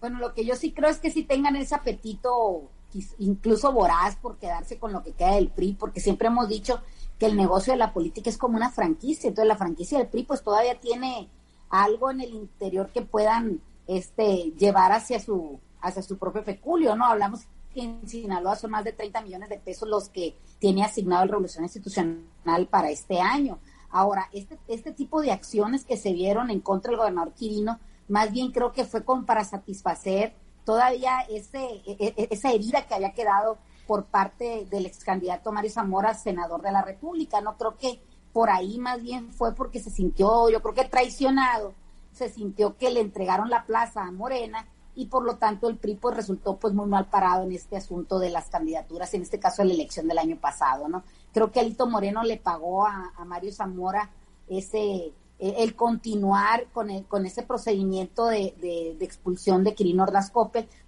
Bueno, 0.00 0.18
lo 0.18 0.32
que 0.32 0.44
yo 0.44 0.56
sí 0.56 0.72
creo 0.72 0.88
es 0.88 0.98
que 0.98 1.10
si 1.10 1.24
tengan 1.24 1.56
ese 1.56 1.74
apetito 1.74 2.70
incluso 3.18 3.72
voraz 3.72 4.16
por 4.16 4.38
quedarse 4.38 4.78
con 4.78 4.92
lo 4.92 5.02
que 5.02 5.12
queda 5.12 5.34
del 5.34 5.48
PRI, 5.48 5.74
porque 5.74 6.00
siempre 6.00 6.28
hemos 6.28 6.48
dicho 6.48 6.82
que 7.18 7.26
el 7.26 7.36
negocio 7.36 7.72
de 7.72 7.78
la 7.78 7.92
política 7.92 8.30
es 8.30 8.38
como 8.38 8.56
una 8.56 8.70
franquicia, 8.70 9.28
entonces 9.28 9.48
la 9.48 9.56
franquicia 9.56 9.98
del 9.98 10.08
PRI 10.08 10.24
pues 10.24 10.42
todavía 10.42 10.78
tiene 10.78 11.28
algo 11.68 12.10
en 12.10 12.20
el 12.20 12.34
interior 12.34 12.90
que 12.92 13.02
puedan 13.02 13.60
este 13.86 14.52
llevar 14.58 14.92
hacia 14.92 15.20
su 15.20 15.60
hacia 15.80 16.02
su 16.02 16.18
propio 16.18 16.44
peculio, 16.44 16.96
¿no? 16.96 17.06
Hablamos 17.06 17.42
que 17.72 17.82
en 17.82 18.06
Sinaloa 18.06 18.56
son 18.56 18.72
más 18.72 18.84
de 18.84 18.92
30 18.92 19.22
millones 19.22 19.48
de 19.48 19.58
pesos 19.58 19.88
los 19.88 20.08
que 20.08 20.36
tiene 20.58 20.84
asignado 20.84 21.22
el 21.22 21.28
Revolución 21.28 21.64
Institucional 21.64 22.66
para 22.68 22.90
este 22.90 23.20
año. 23.20 23.60
Ahora, 23.90 24.28
este, 24.32 24.58
este 24.68 24.92
tipo 24.92 25.20
de 25.22 25.32
acciones 25.32 25.84
que 25.84 25.96
se 25.96 26.12
vieron 26.12 26.50
en 26.50 26.60
contra 26.60 26.90
del 26.90 26.98
gobernador 26.98 27.32
Quirino, 27.34 27.78
más 28.10 28.30
bien 28.30 28.52
creo 28.52 28.72
que 28.72 28.84
fue 28.84 29.04
como 29.04 29.24
para 29.24 29.44
satisfacer 29.44 30.34
todavía 30.64 31.20
ese, 31.28 31.64
e, 31.86 32.14
e, 32.16 32.28
esa 32.30 32.52
herida 32.52 32.86
que 32.86 32.94
había 32.94 33.12
quedado 33.12 33.58
por 33.86 34.04
parte 34.04 34.66
del 34.70 34.86
ex 34.86 35.02
candidato 35.04 35.50
Mario 35.50 35.70
Zamora, 35.70 36.14
senador 36.14 36.62
de 36.62 36.70
la 36.70 36.82
República. 36.82 37.40
No 37.40 37.56
creo 37.56 37.76
que 37.76 38.00
por 38.32 38.50
ahí 38.50 38.78
más 38.78 39.02
bien 39.02 39.32
fue 39.32 39.54
porque 39.54 39.80
se 39.80 39.90
sintió, 39.90 40.48
yo 40.48 40.62
creo 40.62 40.74
que 40.74 40.84
traicionado, 40.84 41.74
se 42.12 42.28
sintió 42.28 42.76
que 42.76 42.90
le 42.90 43.00
entregaron 43.00 43.50
la 43.50 43.64
plaza 43.64 44.02
a 44.04 44.12
Morena 44.12 44.66
y 44.94 45.06
por 45.06 45.24
lo 45.24 45.36
tanto 45.36 45.68
el 45.68 45.78
PRI 45.78 45.96
pues 45.96 46.16
resultó 46.16 46.58
pues 46.58 46.74
muy 46.74 46.86
mal 46.86 47.06
parado 47.06 47.44
en 47.44 47.52
este 47.52 47.76
asunto 47.76 48.18
de 48.18 48.30
las 48.30 48.48
candidaturas, 48.48 49.12
en 49.14 49.22
este 49.22 49.38
caso 49.38 49.64
la 49.64 49.72
elección 49.72 50.08
del 50.08 50.18
año 50.18 50.36
pasado, 50.36 50.88
¿no? 50.88 51.04
Creo 51.32 51.50
que 51.50 51.60
Alito 51.60 51.86
Moreno 51.86 52.22
le 52.22 52.36
pagó 52.36 52.86
a, 52.86 53.12
Mario 53.24 53.52
Zamora 53.52 54.10
ese 54.48 55.12
e, 55.40 55.62
el 55.62 55.74
continuar 55.74 56.66
con, 56.72 56.90
el, 56.90 57.06
con 57.06 57.24
ese 57.24 57.42
procedimiento 57.42 58.26
de, 58.26 58.54
de, 58.60 59.04
expulsión 59.04 59.64
de 59.64 59.74
Quirino 59.74 60.02
Ordaz 60.02 60.30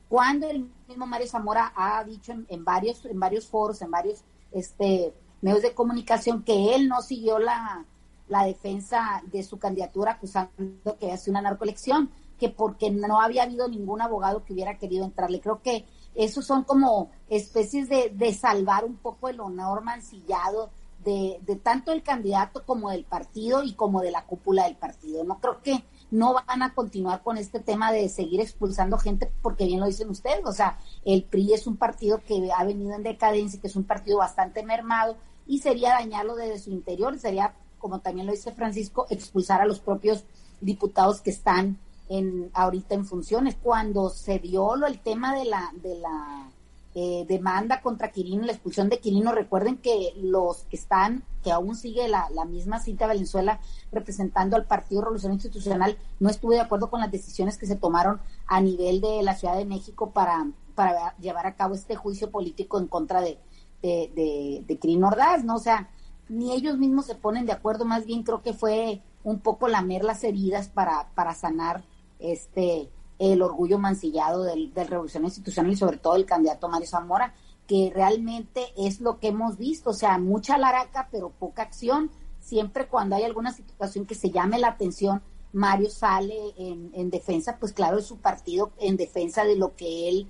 cuando 0.09 0.47
el 0.47 0.71
mismo 0.87 1.07
Mario 1.07 1.27
Zamora 1.27 1.73
ha 1.75 2.05
dicho 2.05 2.33
en, 2.33 2.65
varios, 2.65 3.03
en 3.07 3.19
varios 3.19 3.49
foros, 3.49 3.81
en 3.81 3.91
varios 3.91 4.25
este, 4.53 5.15
medios 5.41 5.63
de 5.63 5.73
comunicación, 5.73 6.43
que 6.43 6.75
él 6.75 6.87
no 6.87 7.01
siguió 7.01 7.39
la, 7.39 7.87
la 8.29 8.45
defensa 8.45 9.23
de 9.33 9.43
su 9.43 9.59
candidatura 9.59 10.13
acusando 10.13 10.99
que 11.01 11.11
hace 11.11 11.31
una 11.31 11.41
narcoelección, 11.41 12.11
que 12.39 12.51
porque 12.51 12.91
no 12.91 13.23
había 13.23 13.45
habido 13.45 13.69
ningún 13.69 14.03
abogado 14.03 14.45
que 14.45 14.53
hubiera 14.53 14.77
querido 14.77 15.07
entrarle. 15.07 15.41
Creo 15.41 15.63
que 15.63 15.87
esos 16.15 16.45
son 16.45 16.65
como 16.65 17.11
especies 17.31 17.89
de, 17.89 18.11
de 18.11 18.35
salvar 18.35 18.85
un 18.85 18.97
poco 18.97 19.31
el 19.31 19.41
honor 19.41 19.83
mancillado 19.83 20.71
de, 21.05 21.39
de 21.43 21.57
tanto 21.57 21.93
el 21.93 22.03
candidato 22.03 22.65
como 22.65 22.91
del 22.91 23.05
partido 23.05 23.63
y 23.63 23.75
como 23.75 24.01
de 24.01 24.11
la 24.11 24.25
cúpula 24.27 24.65
del 24.65 24.77
partido. 24.77 25.25
No 25.25 25.39
creo 25.39 25.63
que 25.63 25.85
no 26.11 26.35
van 26.35 26.63
a 26.63 26.75
continuar 26.75 27.23
con 27.23 27.39
este 27.39 27.59
tema 27.59 27.91
de 27.91 28.09
seguir 28.09 28.41
expulsando 28.41 28.99
gente, 28.99 29.33
porque 29.41 29.65
bien 29.65 29.81
lo 29.81 29.87
dicen 29.87 30.11
ustedes, 30.11 30.45
o 30.45 30.53
sea, 30.53 30.79
el 31.05 31.25
PRI 31.25 31.55
es 31.55 31.67
un 31.67 31.79
partido 31.79 32.23
que 32.23 32.51
ha 32.55 32.65
venido 32.65 32.95
en 32.95 33.03
decadencia, 33.03 33.61
que 33.61 33.69
es 33.69 33.77
un 33.77 33.85
partido 33.85 34.19
bastante 34.19 34.63
mermado, 34.63 35.17
y 35.47 35.61
sería 35.61 35.95
dañarlo 35.95 36.37
desde 36.37 36.59
su 36.59 36.71
interior, 36.71 37.19
sería, 37.19 37.55
como 37.79 38.01
también 38.01 38.27
lo 38.27 38.33
dice 38.33 38.53
Francisco, 38.53 39.07
expulsar 39.09 39.63
a 39.63 39.67
los 39.67 39.81
propios 39.81 40.25
diputados 40.61 41.23
que 41.23 41.31
están 41.31 41.79
en 42.09 42.51
ahorita 42.53 42.95
en 42.95 43.07
funciones. 43.07 43.57
Cuando 43.61 44.11
se 44.11 44.39
dio 44.39 44.75
el 44.87 45.01
tema 45.01 45.35
de 45.35 45.47
la, 45.47 45.71
de 45.83 45.99
la 45.99 46.51
eh, 46.95 47.25
demanda 47.27 47.81
contra 47.81 48.11
Quirino, 48.11 48.45
la 48.45 48.53
expulsión 48.53 48.89
de 48.89 48.99
Quirino. 48.99 49.33
Recuerden 49.33 49.79
que 49.79 50.13
los 50.17 50.65
que 50.65 50.77
están, 50.77 51.25
que 51.43 51.51
aún 51.51 51.75
sigue 51.75 52.07
la, 52.09 52.29
la 52.35 52.45
misma 52.45 52.81
Cinta 52.81 53.07
Valenzuela 53.07 53.61
representando 53.91 54.57
al 54.57 54.67
Partido 54.67 55.01
Revolución 55.01 55.33
Institucional, 55.33 55.97
no 56.21 56.29
estuve 56.29 56.57
de 56.57 56.61
acuerdo 56.61 56.91
con 56.91 57.01
las 57.01 57.11
decisiones 57.11 57.57
que 57.57 57.67
se 57.67 57.77
tomaron 57.77 58.21
a 58.47 58.61
nivel 58.61 59.01
de 59.01 59.23
la 59.23 59.35
Ciudad 59.35 59.57
de 59.57 59.65
México 59.65 60.11
para, 60.11 60.47
para 60.75 61.17
llevar 61.17 61.47
a 61.47 61.57
cabo 61.57 61.75
este 61.75 61.97
juicio 61.97 62.31
político 62.31 62.79
en 62.79 62.89
contra 62.89 63.23
de, 63.23 63.39
de, 63.83 64.63
de, 64.67 64.79
Quirino 64.79 65.09
Ordaz, 65.09 65.45
¿no? 65.45 65.57
O 65.57 65.61
sea, 65.61 65.89
ni 66.29 66.53
ellos 66.53 66.79
mismos 66.79 67.07
se 67.07 67.15
ponen 67.15 67.47
de 67.47 67.53
acuerdo, 67.53 67.85
más 67.85 68.05
bien 68.05 68.23
creo 68.23 68.43
que 68.43 68.53
fue 68.53 69.03
un 69.25 69.41
poco 69.41 69.69
lamer 69.69 70.05
las 70.05 70.25
heridas 70.25 70.69
para, 70.69 71.09
para 71.15 71.35
sanar 71.35 71.85
este 72.19 72.91
el 73.19 73.42
orgullo 73.42 73.78
mancillado 73.78 74.42
del, 74.45 74.73
del 74.75 74.88
Revolución 74.88 75.25
Institucional 75.25 75.73
y 75.73 75.76
sobre 75.76 75.99
todo 75.99 76.16
el 76.16 76.26
candidato 76.26 76.69
Mario 76.69 76.88
Zamora, 76.88 77.35
que 77.66 77.92
realmente 77.95 78.73
es 78.76 79.00
lo 79.00 79.19
que 79.19 79.28
hemos 79.28 79.57
visto, 79.57 79.90
o 79.90 79.95
sea, 79.95 80.19
mucha 80.19 80.59
laraca 80.59 81.09
pero 81.11 81.31
poca 81.31 81.62
acción. 81.62 82.11
Siempre 82.40 82.88
cuando 82.88 83.14
hay 83.14 83.23
alguna 83.23 83.52
situación 83.52 84.04
que 84.04 84.16
se 84.16 84.31
llame 84.31 84.59
la 84.59 84.69
atención, 84.69 85.23
Mario 85.52 85.90
sale 85.90 86.54
en, 86.57 86.90
en 86.95 87.11
defensa, 87.11 87.59
pues 87.61 87.73
claro, 87.73 87.99
de 87.99 88.02
su 88.02 88.16
partido, 88.16 88.73
en 88.78 88.97
defensa 88.97 89.45
de 89.45 89.57
lo 89.57 89.76
que 89.76 90.09
él, 90.09 90.26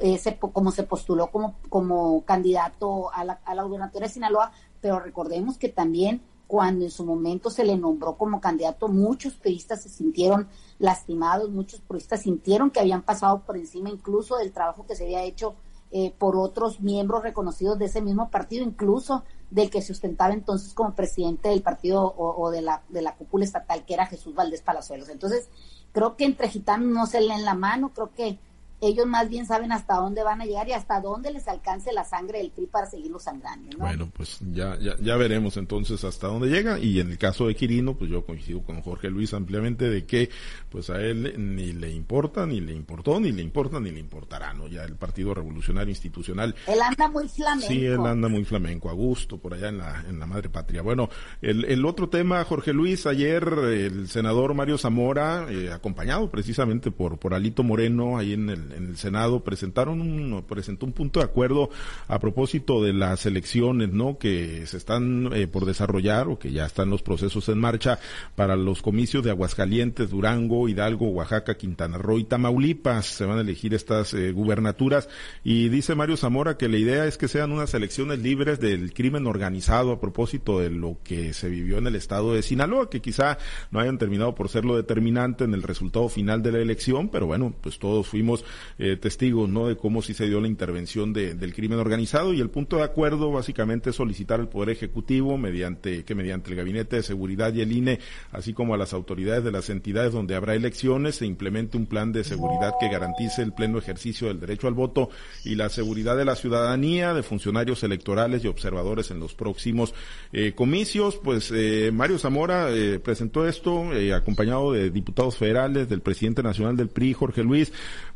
eh, 0.00 0.18
se, 0.18 0.38
como 0.38 0.72
se 0.72 0.82
postuló 0.82 1.30
como, 1.30 1.54
como 1.68 2.24
candidato 2.24 3.12
a 3.12 3.24
la, 3.24 3.40
a 3.44 3.54
la 3.54 3.62
gubernatura 3.62 4.06
de 4.06 4.12
Sinaloa, 4.12 4.50
pero 4.80 4.98
recordemos 4.98 5.58
que 5.58 5.68
también 5.68 6.22
cuando 6.52 6.84
en 6.84 6.90
su 6.90 7.06
momento 7.06 7.48
se 7.48 7.64
le 7.64 7.78
nombró 7.78 8.18
como 8.18 8.38
candidato, 8.38 8.86
muchos 8.86 9.32
periodistas 9.36 9.84
se 9.84 9.88
sintieron 9.88 10.48
lastimados, 10.78 11.48
muchos 11.48 11.80
periodistas 11.80 12.20
sintieron 12.20 12.70
que 12.70 12.78
habían 12.78 13.00
pasado 13.00 13.40
por 13.40 13.56
encima 13.56 13.88
incluso 13.88 14.36
del 14.36 14.52
trabajo 14.52 14.84
que 14.86 14.94
se 14.94 15.04
había 15.04 15.22
hecho 15.22 15.54
eh, 15.92 16.12
por 16.18 16.36
otros 16.36 16.82
miembros 16.82 17.22
reconocidos 17.22 17.78
de 17.78 17.86
ese 17.86 18.02
mismo 18.02 18.28
partido, 18.28 18.66
incluso 18.66 19.24
del 19.50 19.70
que 19.70 19.80
se 19.80 19.92
ostentaba 19.92 20.34
entonces 20.34 20.74
como 20.74 20.94
presidente 20.94 21.48
del 21.48 21.62
partido 21.62 22.14
o, 22.18 22.50
de, 22.50 22.60
la, 22.60 22.82
de 22.90 23.00
la 23.00 23.16
cúpula 23.16 23.46
estatal, 23.46 23.86
que 23.86 23.94
era 23.94 24.04
Jesús 24.04 24.34
Valdés 24.34 24.60
Palazuelos. 24.60 25.08
Entonces, 25.08 25.48
creo 25.92 26.16
que 26.16 26.26
entre 26.26 26.50
gitanos 26.50 26.88
no 26.88 27.06
se 27.06 27.22
leen 27.22 27.46
la 27.46 27.54
mano, 27.54 27.94
creo 27.94 28.10
que 28.14 28.38
ellos 28.82 29.06
más 29.06 29.28
bien 29.28 29.46
saben 29.46 29.70
hasta 29.70 29.94
dónde 29.94 30.24
van 30.24 30.40
a 30.40 30.44
llegar 30.44 30.68
y 30.68 30.72
hasta 30.72 31.00
dónde 31.00 31.30
les 31.30 31.46
alcance 31.46 31.92
la 31.92 32.04
sangre 32.04 32.38
del 32.38 32.50
PRI 32.50 32.66
para 32.66 32.86
seguirlo 32.86 33.20
sangrando. 33.20 33.70
¿no? 33.70 33.78
Bueno, 33.78 34.10
pues 34.12 34.38
ya, 34.52 34.76
ya, 34.80 34.96
ya 35.00 35.16
veremos 35.16 35.56
entonces 35.56 36.02
hasta 36.02 36.26
dónde 36.26 36.48
llega 36.48 36.80
y 36.80 36.98
en 36.98 37.12
el 37.12 37.16
caso 37.16 37.46
de 37.46 37.54
Quirino, 37.54 37.96
pues 37.96 38.10
yo 38.10 38.26
coincido 38.26 38.62
con 38.62 38.82
Jorge 38.82 39.08
Luis 39.08 39.34
ampliamente 39.34 39.88
de 39.88 40.04
que 40.04 40.30
pues 40.68 40.90
a 40.90 41.00
él 41.00 41.32
ni 41.54 41.72
le 41.72 41.92
importa, 41.92 42.44
ni 42.44 42.60
le 42.60 42.72
importó, 42.72 43.20
ni 43.20 43.30
le 43.30 43.42
importa, 43.42 43.78
ni 43.78 43.92
le 43.92 44.00
importará, 44.00 44.52
¿no? 44.52 44.66
Ya 44.66 44.82
el 44.82 44.96
Partido 44.96 45.32
Revolucionario 45.32 45.90
Institucional. 45.90 46.54
Él 46.66 46.80
anda 46.82 47.08
muy 47.08 47.28
flamenco. 47.28 47.68
Sí, 47.68 47.84
él 47.86 48.04
anda 48.04 48.28
muy 48.28 48.44
flamenco, 48.44 48.90
a 48.90 48.94
gusto, 48.94 49.38
por 49.38 49.54
allá 49.54 49.68
en 49.68 49.78
la, 49.78 50.04
en 50.08 50.18
la 50.18 50.26
madre 50.26 50.48
patria. 50.48 50.82
Bueno, 50.82 51.08
el, 51.40 51.66
el 51.66 51.84
otro 51.86 52.08
tema, 52.08 52.42
Jorge 52.44 52.72
Luis, 52.72 53.06
ayer 53.06 53.44
el 53.44 54.08
senador 54.08 54.54
Mario 54.54 54.76
Zamora, 54.76 55.46
eh, 55.48 55.70
acompañado 55.70 56.28
precisamente 56.30 56.90
por, 56.90 57.18
por 57.18 57.32
Alito 57.32 57.62
Moreno, 57.62 58.18
ahí 58.18 58.32
en 58.32 58.50
el 58.50 58.71
en 58.76 58.88
el 58.88 58.96
Senado 58.96 59.40
presentaron 59.40 60.00
un, 60.00 60.42
presentó 60.48 60.86
un 60.86 60.92
punto 60.92 61.20
de 61.20 61.26
acuerdo 61.26 61.70
a 62.08 62.18
propósito 62.18 62.82
de 62.82 62.92
las 62.92 63.26
elecciones, 63.26 63.92
¿no? 63.92 64.18
Que 64.18 64.66
se 64.66 64.76
están 64.76 65.30
eh, 65.32 65.46
por 65.46 65.64
desarrollar 65.64 66.28
o 66.28 66.38
que 66.38 66.52
ya 66.52 66.66
están 66.66 66.90
los 66.90 67.02
procesos 67.02 67.48
en 67.48 67.58
marcha 67.58 67.98
para 68.34 68.56
los 68.56 68.82
comicios 68.82 69.24
de 69.24 69.30
Aguascalientes, 69.30 70.10
Durango, 70.10 70.68
Hidalgo, 70.68 71.08
Oaxaca, 71.08 71.56
Quintana 71.56 71.98
Roo 71.98 72.18
y 72.18 72.24
Tamaulipas. 72.24 73.06
Se 73.06 73.24
van 73.24 73.38
a 73.38 73.42
elegir 73.42 73.74
estas 73.74 74.14
eh, 74.14 74.32
gubernaturas 74.32 75.08
y 75.44 75.68
dice 75.68 75.94
Mario 75.94 76.16
Zamora 76.16 76.56
que 76.56 76.68
la 76.68 76.78
idea 76.78 77.06
es 77.06 77.18
que 77.18 77.28
sean 77.28 77.52
unas 77.52 77.74
elecciones 77.74 78.18
libres 78.20 78.60
del 78.60 78.92
crimen 78.92 79.26
organizado 79.26 79.92
a 79.92 80.00
propósito 80.00 80.60
de 80.60 80.70
lo 80.70 80.98
que 81.04 81.32
se 81.32 81.48
vivió 81.48 81.78
en 81.78 81.86
el 81.86 81.96
estado 81.96 82.34
de 82.34 82.42
Sinaloa, 82.42 82.90
que 82.90 83.00
quizá 83.00 83.38
no 83.70 83.80
hayan 83.80 83.98
terminado 83.98 84.34
por 84.34 84.48
ser 84.48 84.64
lo 84.64 84.76
determinante 84.76 85.44
en 85.44 85.54
el 85.54 85.62
resultado 85.62 86.08
final 86.08 86.42
de 86.42 86.52
la 86.52 86.58
elección, 86.58 87.08
pero 87.08 87.26
bueno, 87.26 87.54
pues 87.60 87.78
todos 87.78 88.06
fuimos 88.06 88.44
eh, 88.78 88.96
testigos, 88.96 89.48
¿no? 89.48 89.68
De 89.68 89.76
cómo 89.76 90.02
sí 90.02 90.14
se 90.14 90.26
dio 90.26 90.40
la 90.40 90.48
intervención 90.48 91.12
de, 91.12 91.34
del 91.34 91.54
crimen 91.54 91.78
organizado 91.78 92.32
y 92.32 92.40
el 92.40 92.50
punto 92.50 92.76
de 92.76 92.84
acuerdo 92.84 93.30
básicamente 93.30 93.90
es 93.90 93.96
solicitar 93.96 94.40
al 94.40 94.48
Poder 94.48 94.70
Ejecutivo 94.70 95.38
mediante, 95.38 96.04
que 96.04 96.14
mediante 96.14 96.50
el 96.50 96.56
Gabinete 96.56 96.96
de 96.96 97.02
Seguridad 97.02 97.52
y 97.54 97.60
el 97.60 97.72
INE, 97.72 97.98
así 98.30 98.52
como 98.52 98.74
a 98.74 98.76
las 98.78 98.92
autoridades 98.92 99.44
de 99.44 99.52
las 99.52 99.70
entidades 99.70 100.12
donde 100.12 100.34
habrá 100.34 100.54
elecciones, 100.54 101.16
se 101.16 101.26
implemente 101.26 101.76
un 101.76 101.86
plan 101.86 102.12
de 102.12 102.24
seguridad 102.24 102.74
que 102.80 102.88
garantice 102.88 103.42
el 103.42 103.52
pleno 103.52 103.78
ejercicio 103.78 104.28
del 104.28 104.40
derecho 104.40 104.68
al 104.68 104.74
voto 104.74 105.10
y 105.44 105.54
la 105.54 105.68
seguridad 105.68 106.16
de 106.16 106.24
la 106.24 106.36
ciudadanía, 106.36 107.14
de 107.14 107.22
funcionarios 107.22 107.82
electorales 107.82 108.44
y 108.44 108.48
observadores 108.48 109.10
en 109.10 109.20
los 109.20 109.34
próximos 109.34 109.94
eh, 110.32 110.52
comicios. 110.54 111.18
Pues 111.22 111.50
eh, 111.52 111.90
Mario 111.92 112.18
Zamora 112.18 112.70
eh, 112.70 112.98
presentó 112.98 113.46
esto 113.46 113.92
eh, 113.92 114.12
acompañado 114.12 114.72
de 114.72 114.90
diputados 114.90 115.36
federales, 115.36 115.88
del 115.88 116.00
presidente 116.00 116.42
nacional 116.42 116.76
del 116.76 116.88
PRI, 116.88 117.12
Jorge 117.12 117.42
Luis, 117.42 117.72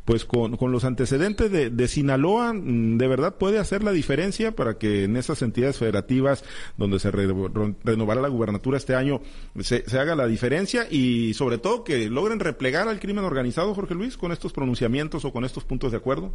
pues 0.07 0.25
con, 0.25 0.57
con 0.57 0.73
los 0.73 0.85
antecedentes 0.85 1.51
de, 1.51 1.69
de, 1.69 1.89
Sinaloa, 1.89 2.55
mm, 2.55 2.97
de 2.97 3.09
verdad 3.09 3.35
puede 3.35 3.59
hacer 3.59 3.83
la 3.83 3.91
diferencia 3.91 4.53
para 4.53 4.79
que 4.79 5.05
en 5.05 5.17
esas 5.17 5.43
entidades 5.43 5.79
federativas 5.79 6.45
donde 6.79 7.01
se 7.01 7.11
re, 7.11 7.27
renovará 7.85 8.23
la 8.23 8.29
gubernatura 8.29 8.79
este 8.79 8.95
año 8.95 9.21
se, 9.61 9.85
se, 9.87 9.99
haga 9.99 10.15
la 10.15 10.27
diferencia 10.29 10.87
y 10.89 11.35
sobre 11.35 11.59
todo 11.59 11.83
que 11.83 12.09
logren 12.09 12.39
replegar 12.39 12.89
al 12.89 13.01
crimen 13.01 13.25
organizado, 13.25 13.75
Jorge 13.75 13.95
Luis, 13.95 14.17
con 14.17 14.31
estos 14.31 14.53
pronunciamientos 14.53 15.25
o 15.25 15.33
con 15.33 15.45
estos 15.45 15.65
puntos 15.65 15.91
de 15.91 15.99
acuerdo. 15.99 16.33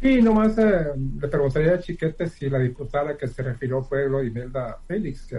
Sí, 0.00 0.22
nomás 0.22 0.56
eh, 0.58 0.92
le 1.20 1.28
preguntaría 1.28 1.74
a 1.74 1.80
Chiquete 1.80 2.28
si 2.28 2.48
la 2.48 2.60
diputada 2.60 3.16
que 3.16 3.26
se 3.26 3.42
refirió 3.42 3.82
fue 3.82 4.04
Imelda 4.24 4.78
Félix, 4.86 5.26
que, 5.26 5.38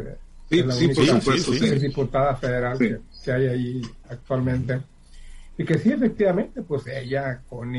sí, 0.50 0.60
es 0.60 0.66
la 0.66 0.74
sí, 0.74 0.86
única 0.86 1.02
por 1.02 1.22
supuesto, 1.22 1.54
sí. 1.54 1.80
diputada 1.80 2.36
federal 2.36 2.78
que, 2.78 3.00
que 3.24 3.32
hay 3.32 3.48
ahí 3.48 3.82
actualmente. 4.10 4.82
Y 5.58 5.64
que 5.64 5.78
sí, 5.78 5.92
efectivamente, 5.92 6.62
pues 6.62 6.88
ella, 6.88 7.42
con 7.48 7.74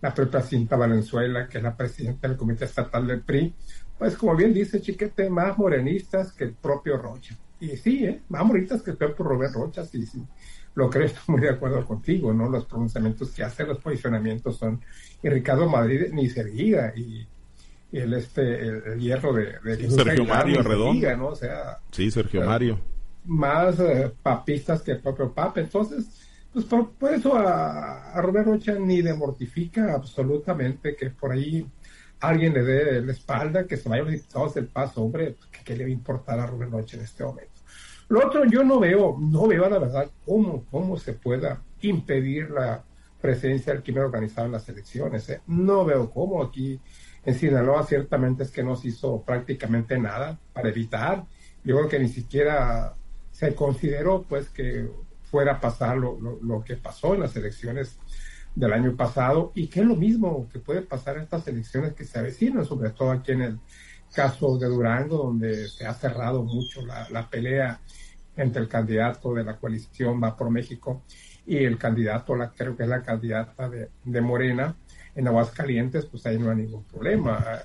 la 0.00 0.14
propia 0.14 0.40
Cinta 0.42 0.76
Valenzuela, 0.76 1.48
que 1.48 1.58
es 1.58 1.64
la 1.64 1.76
presidenta 1.76 2.28
del 2.28 2.36
Comité 2.36 2.64
Estatal 2.66 3.06
del 3.06 3.22
PRI, 3.22 3.54
pues 3.98 4.16
como 4.16 4.34
bien 4.34 4.54
dice 4.54 4.80
Chiquete, 4.80 5.28
más 5.28 5.58
morenistas 5.58 6.32
que 6.32 6.44
el 6.44 6.52
propio 6.54 6.96
Rocha. 6.96 7.36
Y 7.60 7.76
sí, 7.76 8.06
¿eh? 8.06 8.22
más 8.30 8.44
morenistas 8.44 8.82
que 8.82 8.92
el 8.92 8.96
propio 8.96 9.24
Robert 9.24 9.52
Rocha, 9.52 9.84
sí, 9.84 10.06
sí. 10.06 10.22
Lo 10.74 10.88
creo, 10.88 11.04
estoy 11.06 11.22
muy 11.26 11.40
de 11.42 11.50
acuerdo 11.50 11.84
contigo, 11.84 12.32
¿no? 12.32 12.48
Los 12.48 12.64
pronunciamientos 12.64 13.30
que 13.32 13.44
hace, 13.44 13.64
los 13.64 13.78
posicionamientos 13.78 14.56
son. 14.56 14.80
Y 15.22 15.28
Ricardo 15.28 15.68
Madrid 15.68 16.06
ni 16.12 16.30
se 16.30 16.44
diga, 16.44 16.94
y, 16.96 17.26
y 17.92 17.98
el, 17.98 18.14
este, 18.14 18.60
el, 18.60 18.82
el 18.86 19.00
hierro 19.00 19.34
de, 19.34 19.58
de 19.62 19.90
Sergio 19.90 20.22
Aguilar, 20.22 20.46
Mario 20.46 20.62
Redondo. 20.62 20.92
Diga, 20.94 21.16
¿no? 21.16 21.26
O 21.28 21.36
sea, 21.36 21.78
sí, 21.90 22.10
Sergio 22.10 22.42
Mario. 22.44 22.78
Más 23.26 23.78
uh, 23.78 24.10
papistas 24.22 24.80
que 24.80 24.92
el 24.92 25.00
propio 25.00 25.30
Papa. 25.30 25.60
Entonces, 25.60 26.06
pues 26.52 26.64
por, 26.64 26.92
por 26.92 27.14
eso 27.14 27.36
a, 27.36 28.12
a, 28.12 28.22
Robert 28.22 28.46
Rocha 28.46 28.74
ni 28.74 29.02
le 29.02 29.14
mortifica 29.14 29.94
absolutamente 29.94 30.96
que 30.96 31.10
por 31.10 31.32
ahí 31.32 31.66
alguien 32.20 32.52
le 32.52 32.62
dé 32.62 33.02
la 33.02 33.12
espalda, 33.12 33.66
que 33.66 33.76
se 33.76 33.88
vayan 33.88 34.06
los 34.06 34.14
diputados 34.14 34.54
del 34.54 34.66
paso, 34.66 35.02
hombre, 35.02 35.36
¿qué, 35.50 35.60
qué 35.64 35.76
le 35.76 35.84
va 35.84 35.88
a 35.88 35.92
importar 35.92 36.40
a 36.40 36.46
Robert 36.46 36.72
Rocha 36.72 36.96
en 36.96 37.04
este 37.04 37.24
momento? 37.24 37.60
Lo 38.08 38.26
otro, 38.26 38.44
yo 38.44 38.64
no 38.64 38.80
veo, 38.80 39.16
no 39.20 39.46
veo 39.46 39.68
la 39.68 39.78
verdad 39.78 40.10
cómo, 40.26 40.64
cómo 40.70 40.96
se 40.98 41.12
pueda 41.12 41.62
impedir 41.80 42.50
la 42.50 42.82
presencia 43.20 43.72
del 43.72 43.82
crimen 43.82 44.04
organizado 44.04 44.46
en 44.46 44.52
las 44.52 44.68
elecciones. 44.68 45.28
¿eh? 45.28 45.40
No 45.46 45.84
veo 45.84 46.10
cómo 46.10 46.42
aquí 46.42 46.80
en 47.24 47.34
Sinaloa 47.34 47.84
ciertamente 47.84 48.42
es 48.42 48.50
que 48.50 48.64
no 48.64 48.76
se 48.76 48.88
hizo 48.88 49.22
prácticamente 49.22 49.98
nada 49.98 50.38
para 50.52 50.70
evitar. 50.70 51.24
Yo 51.62 51.76
creo 51.76 51.88
que 51.88 51.98
ni 51.98 52.08
siquiera 52.08 52.94
se 53.30 53.54
consideró 53.54 54.22
pues 54.22 54.48
que 54.48 54.88
fuera 55.30 55.60
pasar 55.60 55.96
lo, 55.96 56.64
que 56.64 56.76
pasó 56.76 57.14
en 57.14 57.20
las 57.20 57.36
elecciones 57.36 57.98
del 58.54 58.72
año 58.72 58.96
pasado 58.96 59.52
y 59.54 59.68
que 59.68 59.80
es 59.80 59.86
lo 59.86 59.96
mismo 59.96 60.48
que 60.52 60.58
puede 60.58 60.82
pasar 60.82 61.16
en 61.16 61.22
estas 61.22 61.46
elecciones 61.46 61.94
que 61.94 62.04
se 62.04 62.18
avecinan, 62.18 62.64
sobre 62.64 62.90
todo 62.90 63.12
aquí 63.12 63.32
en 63.32 63.42
el 63.42 63.58
caso 64.12 64.58
de 64.58 64.66
Durango, 64.66 65.18
donde 65.18 65.68
se 65.68 65.86
ha 65.86 65.94
cerrado 65.94 66.42
mucho 66.42 66.84
la, 66.84 67.28
pelea 67.30 67.80
entre 68.36 68.62
el 68.62 68.68
candidato 68.68 69.34
de 69.34 69.44
la 69.44 69.56
coalición 69.56 70.20
Va 70.22 70.36
por 70.36 70.50
México 70.50 71.02
y 71.46 71.58
el 71.58 71.78
candidato, 71.78 72.34
la, 72.34 72.50
creo 72.50 72.76
que 72.76 72.82
es 72.82 72.88
la 72.88 73.02
candidata 73.02 73.68
de, 73.68 73.88
de 74.04 74.20
Morena, 74.20 74.74
en 75.14 75.28
Aguascalientes, 75.28 76.06
pues 76.06 76.26
ahí 76.26 76.38
no 76.38 76.50
hay 76.50 76.56
ningún 76.56 76.84
problema. 76.84 77.62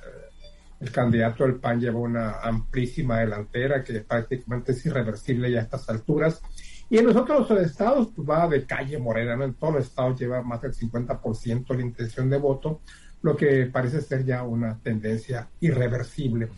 el 0.79 0.91
candidato 0.91 1.43
del 1.43 1.55
PAN 1.55 1.79
lleva 1.79 1.99
una 1.99 2.39
amplísima 2.41 3.19
delantera 3.19 3.83
que 3.83 4.01
prácticamente 4.01 4.73
es 4.73 4.85
irreversible 4.85 5.51
ya 5.51 5.59
a 5.59 5.63
estas 5.63 5.89
alturas. 5.89 6.41
Y 6.89 6.97
en 6.97 7.07
los 7.07 7.15
otros 7.15 7.49
estados 7.51 8.09
pues, 8.15 8.27
va 8.27 8.47
de 8.47 8.65
calle 8.65 8.97
morena, 8.97 9.35
¿no? 9.35 9.45
En 9.45 9.53
todos 9.55 9.75
los 9.75 9.85
estados 9.85 10.19
lleva 10.19 10.41
más 10.41 10.61
del 10.61 10.73
50% 10.73 11.75
la 11.75 11.81
intención 11.81 12.29
de 12.29 12.37
voto, 12.37 12.81
lo 13.21 13.35
que 13.35 13.65
parece 13.65 14.01
ser 14.01 14.23
ya 14.23 14.43
una 14.43 14.77
tendencia 14.79 15.49
irreversible. 15.59 16.49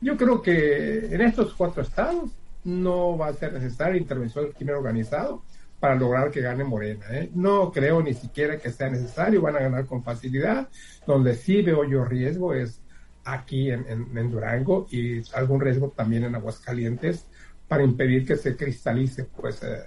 Yo 0.00 0.16
creo 0.16 0.40
que 0.40 1.14
en 1.14 1.20
estos 1.20 1.54
cuatro 1.54 1.82
estados 1.82 2.30
no 2.64 3.18
va 3.18 3.28
a 3.28 3.32
ser 3.32 3.52
necesaria 3.52 4.00
intervención 4.00 4.44
del 4.44 4.54
crimen 4.54 4.76
organizado 4.76 5.42
para 5.80 5.96
lograr 5.96 6.30
que 6.30 6.40
gane 6.40 6.62
Morena. 6.62 7.04
¿eh? 7.10 7.30
No 7.34 7.72
creo 7.72 8.00
ni 8.02 8.14
siquiera 8.14 8.56
que 8.56 8.70
sea 8.70 8.88
necesario, 8.88 9.42
van 9.42 9.56
a 9.56 9.60
ganar 9.60 9.86
con 9.86 10.04
facilidad. 10.04 10.68
Donde 11.08 11.34
sí 11.34 11.60
veo 11.60 11.82
yo 11.84 12.04
riesgo 12.04 12.54
es 12.54 12.80
aquí 13.24 13.70
en, 13.70 14.30
Durango 14.30 14.86
y 14.90 15.22
algún 15.34 15.60
riesgo 15.60 15.92
también 15.96 16.24
en 16.24 16.34
Aguascalientes 16.36 17.26
para 17.72 17.84
impedir 17.84 18.26
que 18.26 18.36
se 18.36 18.54
cristalice 18.54 19.24
pues 19.24 19.62
eh, 19.62 19.84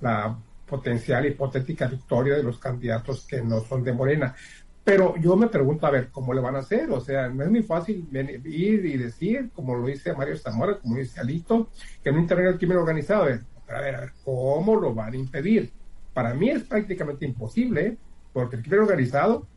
la 0.00 0.38
potencial 0.64 1.26
hipotética 1.26 1.88
victoria 1.88 2.36
de 2.36 2.44
los 2.44 2.60
candidatos 2.60 3.26
que 3.26 3.42
no 3.42 3.58
son 3.58 3.82
de 3.82 3.92
Morena. 3.92 4.36
Pero 4.84 5.16
yo 5.16 5.34
me 5.34 5.48
pregunto, 5.48 5.84
a 5.84 5.90
ver, 5.90 6.12
¿cómo 6.12 6.32
le 6.32 6.40
van 6.40 6.54
a 6.54 6.60
hacer? 6.60 6.88
O 6.92 7.00
sea, 7.00 7.28
no 7.28 7.42
es 7.42 7.50
muy 7.50 7.64
fácil 7.64 8.08
ir 8.44 8.86
y 8.86 8.96
decir, 8.96 9.50
como 9.52 9.74
lo 9.74 9.84
dice 9.84 10.14
Mario 10.14 10.36
Zamora, 10.36 10.78
como 10.78 10.94
dice 10.94 11.18
Alito, 11.18 11.70
que 12.04 12.12
no 12.12 12.20
intervenga 12.20 12.50
el 12.50 12.58
crimen 12.58 12.76
organizado. 12.76 13.24
Pero 13.66 13.78
a 13.78 13.80
ver, 13.80 13.96
a 13.96 14.00
ver, 14.02 14.12
¿cómo 14.24 14.76
lo 14.76 14.94
van 14.94 15.14
a 15.14 15.16
impedir? 15.16 15.72
Para 16.12 16.34
mí 16.34 16.50
es 16.50 16.62
prácticamente 16.62 17.24
imposible, 17.24 17.96
porque 18.32 18.54
el 18.54 18.62
crimen 18.62 18.82
organizado, 18.82 19.48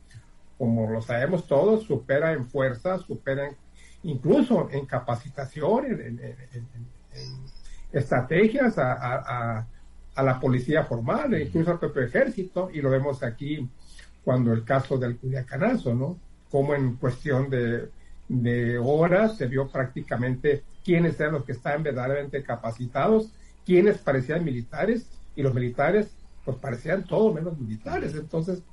como 0.57 0.89
lo 0.89 1.03
sabemos 1.03 1.45
todos, 1.45 1.83
supera 1.83 2.33
en 2.33 2.43
fuerza, 2.43 2.97
supera 2.97 3.51
incluso 4.01 4.67
en 4.71 4.87
capacitación, 4.87 5.85
en, 5.85 6.19
estrategias 7.99 8.77
a, 8.77 9.65
la 10.15 10.39
policía 10.39 10.83
formal, 10.83 11.33
e 11.35 11.43
incluso 11.43 11.71
al 11.71 11.79
propio 11.79 12.01
ejército, 12.01 12.71
y 12.73 12.81
lo 12.81 12.89
vemos 12.89 13.21
aquí 13.21 13.69
cuando 14.23 14.51
el 14.51 14.63
caso 14.63 14.97
del 14.97 15.17
Culiacanazo, 15.17 15.93
¿no? 15.93 16.17
Como 16.49 16.73
en 16.73 16.95
cuestión 16.95 17.49
de, 17.49 17.89
de 18.27 18.79
horas 18.79 19.37
se 19.37 19.45
vio 19.45 19.67
prácticamente 19.67 20.63
quiénes 20.83 21.19
eran 21.19 21.33
los 21.33 21.45
que 21.45 21.51
estaban 21.51 21.83
verdaderamente 21.83 22.41
capacitados 22.41 23.31
quienes 23.67 23.97
parecían 23.97 24.45
militares 24.45 25.07
y 25.35 25.41
los 25.41 25.53
militares 25.53 26.07
pues 26.45 26.55
parecían 26.57 27.05
todo 27.05 27.33
menos 27.33 27.59
militares. 27.59 28.15
Entonces, 28.15 28.63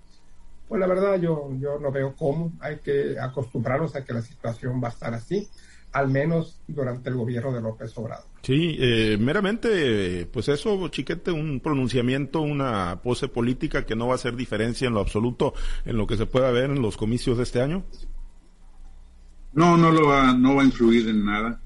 pues 0.69 0.81
la 0.81 0.87
verdad 0.87 1.17
yo, 1.17 1.51
yo 1.59 1.81
no 1.81 1.91
veo 1.91 2.15
cómo 2.17 2.53
hay 2.61 2.77
que 2.77 3.19
acostumbrarnos 3.19 3.97
a 3.97 4.05
que 4.05 4.13
la 4.13 4.23
situación 4.23 4.81
va 4.81 4.89
a 4.89 4.93
estar 4.93 5.13
así, 5.13 5.49
al 5.95 6.09
menos 6.11 6.61
durante 6.67 7.09
el 7.09 7.15
gobierno 7.15 7.53
de 7.53 7.63
López 7.63 7.97
Obrador. 7.97 8.27
Sí, 8.43 8.77
eh, 8.81 9.17
meramente, 9.19 10.27
pues 10.27 10.49
eso, 10.49 10.89
chiquete, 10.89 11.31
un 11.31 11.61
pronunciamiento, 11.61 12.41
una 12.41 13.01
pose 13.01 13.29
política 13.29 13.87
que 13.87 13.95
no 13.95 14.09
va 14.09 14.15
a 14.15 14.17
hacer 14.17 14.35
diferencia 14.35 14.89
en 14.89 14.95
lo 14.95 15.01
absoluto 15.01 15.55
en 15.85 15.97
lo 15.97 16.09
que 16.09 16.17
se 16.17 16.27
pueda 16.27 16.51
ver 16.51 16.71
en 16.71 16.83
los 16.83 16.97
comicios 16.97 17.37
de 17.37 17.45
este 17.45 17.63
año. 17.63 17.85
No, 19.53 19.77
no 19.77 19.93
lo 19.93 20.09
va, 20.09 20.33
no 20.33 20.57
va 20.57 20.63
a 20.63 20.67
influir 20.67 21.09
en 21.09 21.25
nada. 21.25 21.63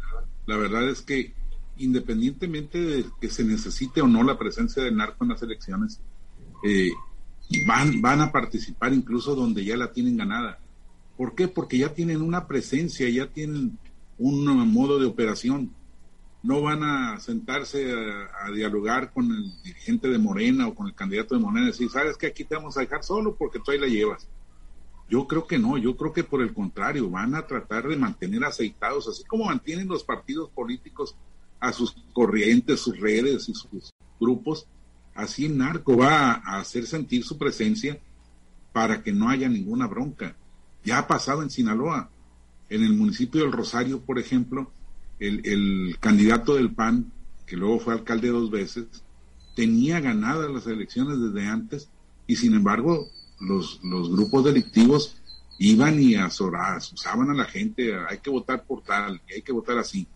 La 0.47 0.59
verdad 0.59 0.87
es 0.91 1.01
que 1.01 1.33
independientemente 1.79 2.79
de 2.79 3.07
que 3.21 3.31
se 3.31 3.45
necesite 3.45 4.03
o 4.03 4.09
no 4.09 4.23
la 4.23 4.39
presencia 4.39 4.83
del 4.83 4.97
narco 4.97 5.25
en 5.25 5.31
las 5.31 5.43
elecciones, 5.43 6.01
eh, 6.63 6.91
van, 7.67 8.03
van 8.03 8.21
a 8.21 8.31
participar 8.31 8.93
incluso 8.93 9.35
donde 9.35 9.65
ya 9.65 9.77
la 9.79 9.91
tienen 9.91 10.19
ganada. 10.19 10.59
¿Por 11.17 11.35
qué? 11.35 11.49
Porque 11.49 11.79
ya 11.79 11.95
tienen 11.95 12.21
una 12.21 12.47
presencia, 12.47 13.09
ya 13.09 13.27
tienen 13.27 13.79
un 14.19 14.73
modo 14.73 14.99
de 14.99 15.07
operación. 15.07 15.75
No 16.43 16.63
van 16.63 16.83
a 16.83 17.19
sentarse 17.21 17.93
a, 17.93 18.51
dialogar 18.53 19.13
con 19.13 19.31
el 19.31 19.63
dirigente 19.63 20.09
de 20.09 20.19
Morena 20.19 20.69
o 20.69 20.75
con 20.75 20.87
el 20.87 20.95
candidato 20.95 21.35
de 21.35 21.41
Morena 21.41 21.67
y 21.67 21.71
decir, 21.73 21.91
sabes 21.91 22.17
que 22.17 22.29
aquí 22.29 22.45
te 22.45 22.55
vamos 22.55 22.77
a 22.77 22.81
dejar 22.81 23.03
solo 23.03 23.35
porque 23.35 23.59
tú 23.59 23.71
ahí 23.71 23.79
la 23.79 23.87
llevas. 23.87 24.29
Yo 25.09 25.27
creo 25.27 25.47
que 25.47 25.59
no, 25.59 25.79
yo 25.79 25.97
creo 25.97 26.13
que 26.13 26.23
por 26.23 26.43
el 26.43 26.53
contrario, 26.53 27.11
van 27.11 27.35
a 27.35 27.47
tratar 27.47 27.89
de 27.89 27.97
mantener 27.97 28.45
aceitados, 28.45 29.09
así 29.09 29.25
como 29.25 29.47
mantienen 29.47 29.89
los 29.89 30.05
partidos 30.05 30.51
políticos 30.51 31.17
a 31.61 31.73
sus 31.73 31.97
corrientes, 32.13 32.81
sus 32.81 32.99
redes 33.01 33.49
y 33.49 33.55
sus 33.55 33.93
grupos, 34.21 34.67
así 35.15 35.47
el 35.47 35.57
narco 35.57 35.97
va 35.97 36.33
a 36.33 36.61
hacer 36.61 36.87
sentir 36.87 37.25
su 37.25 37.39
presencia 37.39 37.99
para 38.73 39.03
que 39.03 39.13
no 39.13 39.29
haya 39.29 39.49
ninguna 39.49 39.87
bronca. 39.87 40.37
Ya 40.85 40.99
ha 40.99 41.07
pasado 41.09 41.43
en 41.43 41.51
Sinaloa, 41.51 42.11
en 42.71 42.83
el 42.83 42.95
municipio 42.95 43.43
del 43.43 43.53
Rosario, 43.53 44.01
por 44.01 44.19
ejemplo, 44.19 44.71
el, 45.19 45.97
candidato 46.01 46.55
del 46.55 46.73
PAN, 46.73 47.13
que 47.47 47.57
luego 47.57 47.81
fue 47.81 47.95
alcalde 47.95 48.29
dos 48.29 48.51
veces, 48.51 48.87
tenía 49.57 50.01
ganadas 50.01 50.51
las 50.51 50.67
elecciones 50.67 51.19
desde 51.21 51.49
antes 51.49 51.89
y 52.27 52.37
sin 52.37 52.55
embargo 52.55 53.09
los, 53.41 53.81
los 53.83 54.11
grupos 54.11 54.45
delictivos 54.45 55.17
iban 55.59 56.01
y 56.01 56.15
usaban 56.17 57.31
a 57.31 57.35
la 57.35 57.45
gente, 57.45 57.95
hay 58.09 58.19
que 58.19 58.31
votar 58.31 58.65
por 58.65 58.83
tal, 58.83 59.21
hay 59.35 59.43
que 59.43 59.53
votar 59.53 59.79
así. 59.79 60.07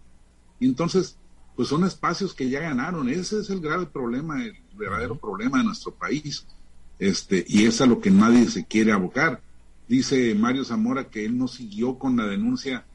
Y 0.61 0.67
entonces 0.67 1.17
pues 1.57 1.69
son 1.69 1.85
espacios 1.85 2.35
que 2.35 2.49
ya 2.49 2.61
ganaron. 2.61 3.09
Ese 3.09 3.41
es 3.41 3.51
el 3.51 3.61
grave 3.61 3.87
problema, 3.87 4.43
el 4.43 4.57
verdadero 4.75 5.17
problema 5.17 5.59
de 5.59 5.65
nuestro 5.65 5.93
país. 5.93 6.47
Este, 6.99 7.45
y 7.47 7.67
es 7.67 7.81
a 7.81 7.87
lo 7.87 8.01
que 8.01 8.11
nadie 8.11 8.49
se 8.49 8.65
quiere 8.65 8.93
abocar. 8.93 9.43
Dice 9.92 10.35
Mario 10.35 10.64
Zamora 10.64 11.11
que 11.11 11.26
él 11.26 11.37
no 11.37 11.46
siguió 11.46 11.98
con 11.98 12.16
la 12.16 12.24
denuncia 12.24 12.87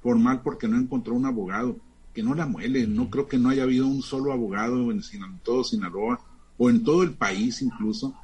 formal 0.00 0.40
porque 0.40 0.66
no 0.66 0.78
encontró 0.78 1.12
un 1.12 1.26
abogado. 1.26 1.76
Que 2.14 2.22
no 2.22 2.34
la 2.34 2.46
muele. 2.46 2.86
No 2.86 3.10
creo 3.10 3.28
que 3.28 3.36
no 3.36 3.50
haya 3.50 3.64
habido 3.64 3.86
un 3.86 4.00
solo 4.00 4.32
abogado 4.32 4.90
en, 4.90 5.02
todo 5.44 5.64
Sinaloa 5.64 6.18
o 6.56 6.70
en 6.70 6.82
todo 6.82 7.02
el 7.02 7.12
país 7.12 7.60
incluso 7.60 8.14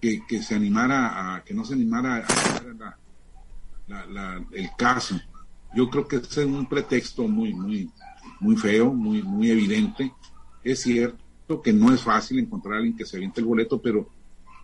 que, 0.00 0.22
se 0.44 0.54
animara 0.54 1.34
a, 1.34 1.42
que 1.42 1.54
no 1.54 1.64
se 1.64 1.74
animara 1.74 2.24
a, 3.90 4.38
el 4.52 4.70
caso. 4.78 5.20
Yo 5.74 5.90
creo 5.90 6.06
que 6.06 6.18
es 6.18 6.36
un 6.36 6.68
pretexto 6.68 7.26
muy, 7.26 7.52
muy, 7.52 7.90
muy 8.38 8.56
feo, 8.56 8.92
muy, 8.92 9.24
muy 9.24 9.50
evidente. 9.50 10.12
Es 10.62 10.82
cierto 10.82 11.60
que 11.60 11.72
no 11.72 11.92
es 11.92 12.00
fácil 12.00 12.38
encontrar 12.38 12.74
a 12.74 12.76
alguien 12.76 12.96
que 12.96 13.06
se 13.06 13.16
aviente 13.16 13.40
el 13.40 13.46
boleto, 13.46 13.82
pero 13.82 14.08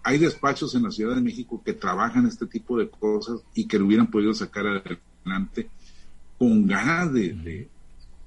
hay 0.02 0.18
despachos 0.18 0.74
en 0.74 0.84
la 0.84 0.90
Ciudad 0.90 1.14
de 1.14 1.20
México 1.20 1.62
que 1.64 1.72
trabajan 1.72 2.26
este 2.26 2.46
tipo 2.46 2.78
de 2.78 2.88
cosas 2.88 3.40
y 3.54 3.66
que 3.66 3.78
lo 3.78 3.86
hubieran 3.86 4.10
podido 4.10 4.34
sacar 4.34 4.66
adelante 4.66 5.68
con 6.38 6.66
ganas 6.66 7.12
de, 7.12 7.68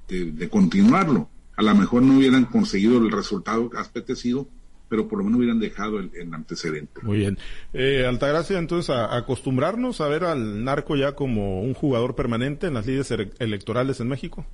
de, 0.07 0.49
continuarlo. 0.49 1.29
A 1.55 1.63
lo 1.63 1.73
mejor 1.75 2.01
no 2.03 2.17
hubieran 2.17 2.45
conseguido 2.45 2.97
el 2.97 3.11
resultado 3.11 3.69
apetecido, 3.77 4.47
pero 4.89 5.07
por 5.07 5.19
lo 5.19 5.23
menos 5.23 5.39
hubieran 5.39 5.59
dejado 5.59 5.99
el, 5.99 6.33
antecedente. 6.33 7.01
Muy 7.03 7.19
bien. 7.19 7.37
Eh, 7.73 8.05
Altagracia, 8.05 8.59
entonces, 8.59 8.89
a, 8.89 9.15
acostumbrarnos 9.15 10.01
a 10.01 10.07
ver 10.07 10.25
al 10.25 10.63
narco 10.63 10.95
ya 10.95 11.15
como 11.15 11.61
un 11.61 11.73
jugador 11.73 12.15
permanente 12.15 12.67
en 12.67 12.73
las 12.73 12.85
líderes 12.85 13.11
electorales 13.39 13.99
en 14.01 14.09
México. 14.09 14.45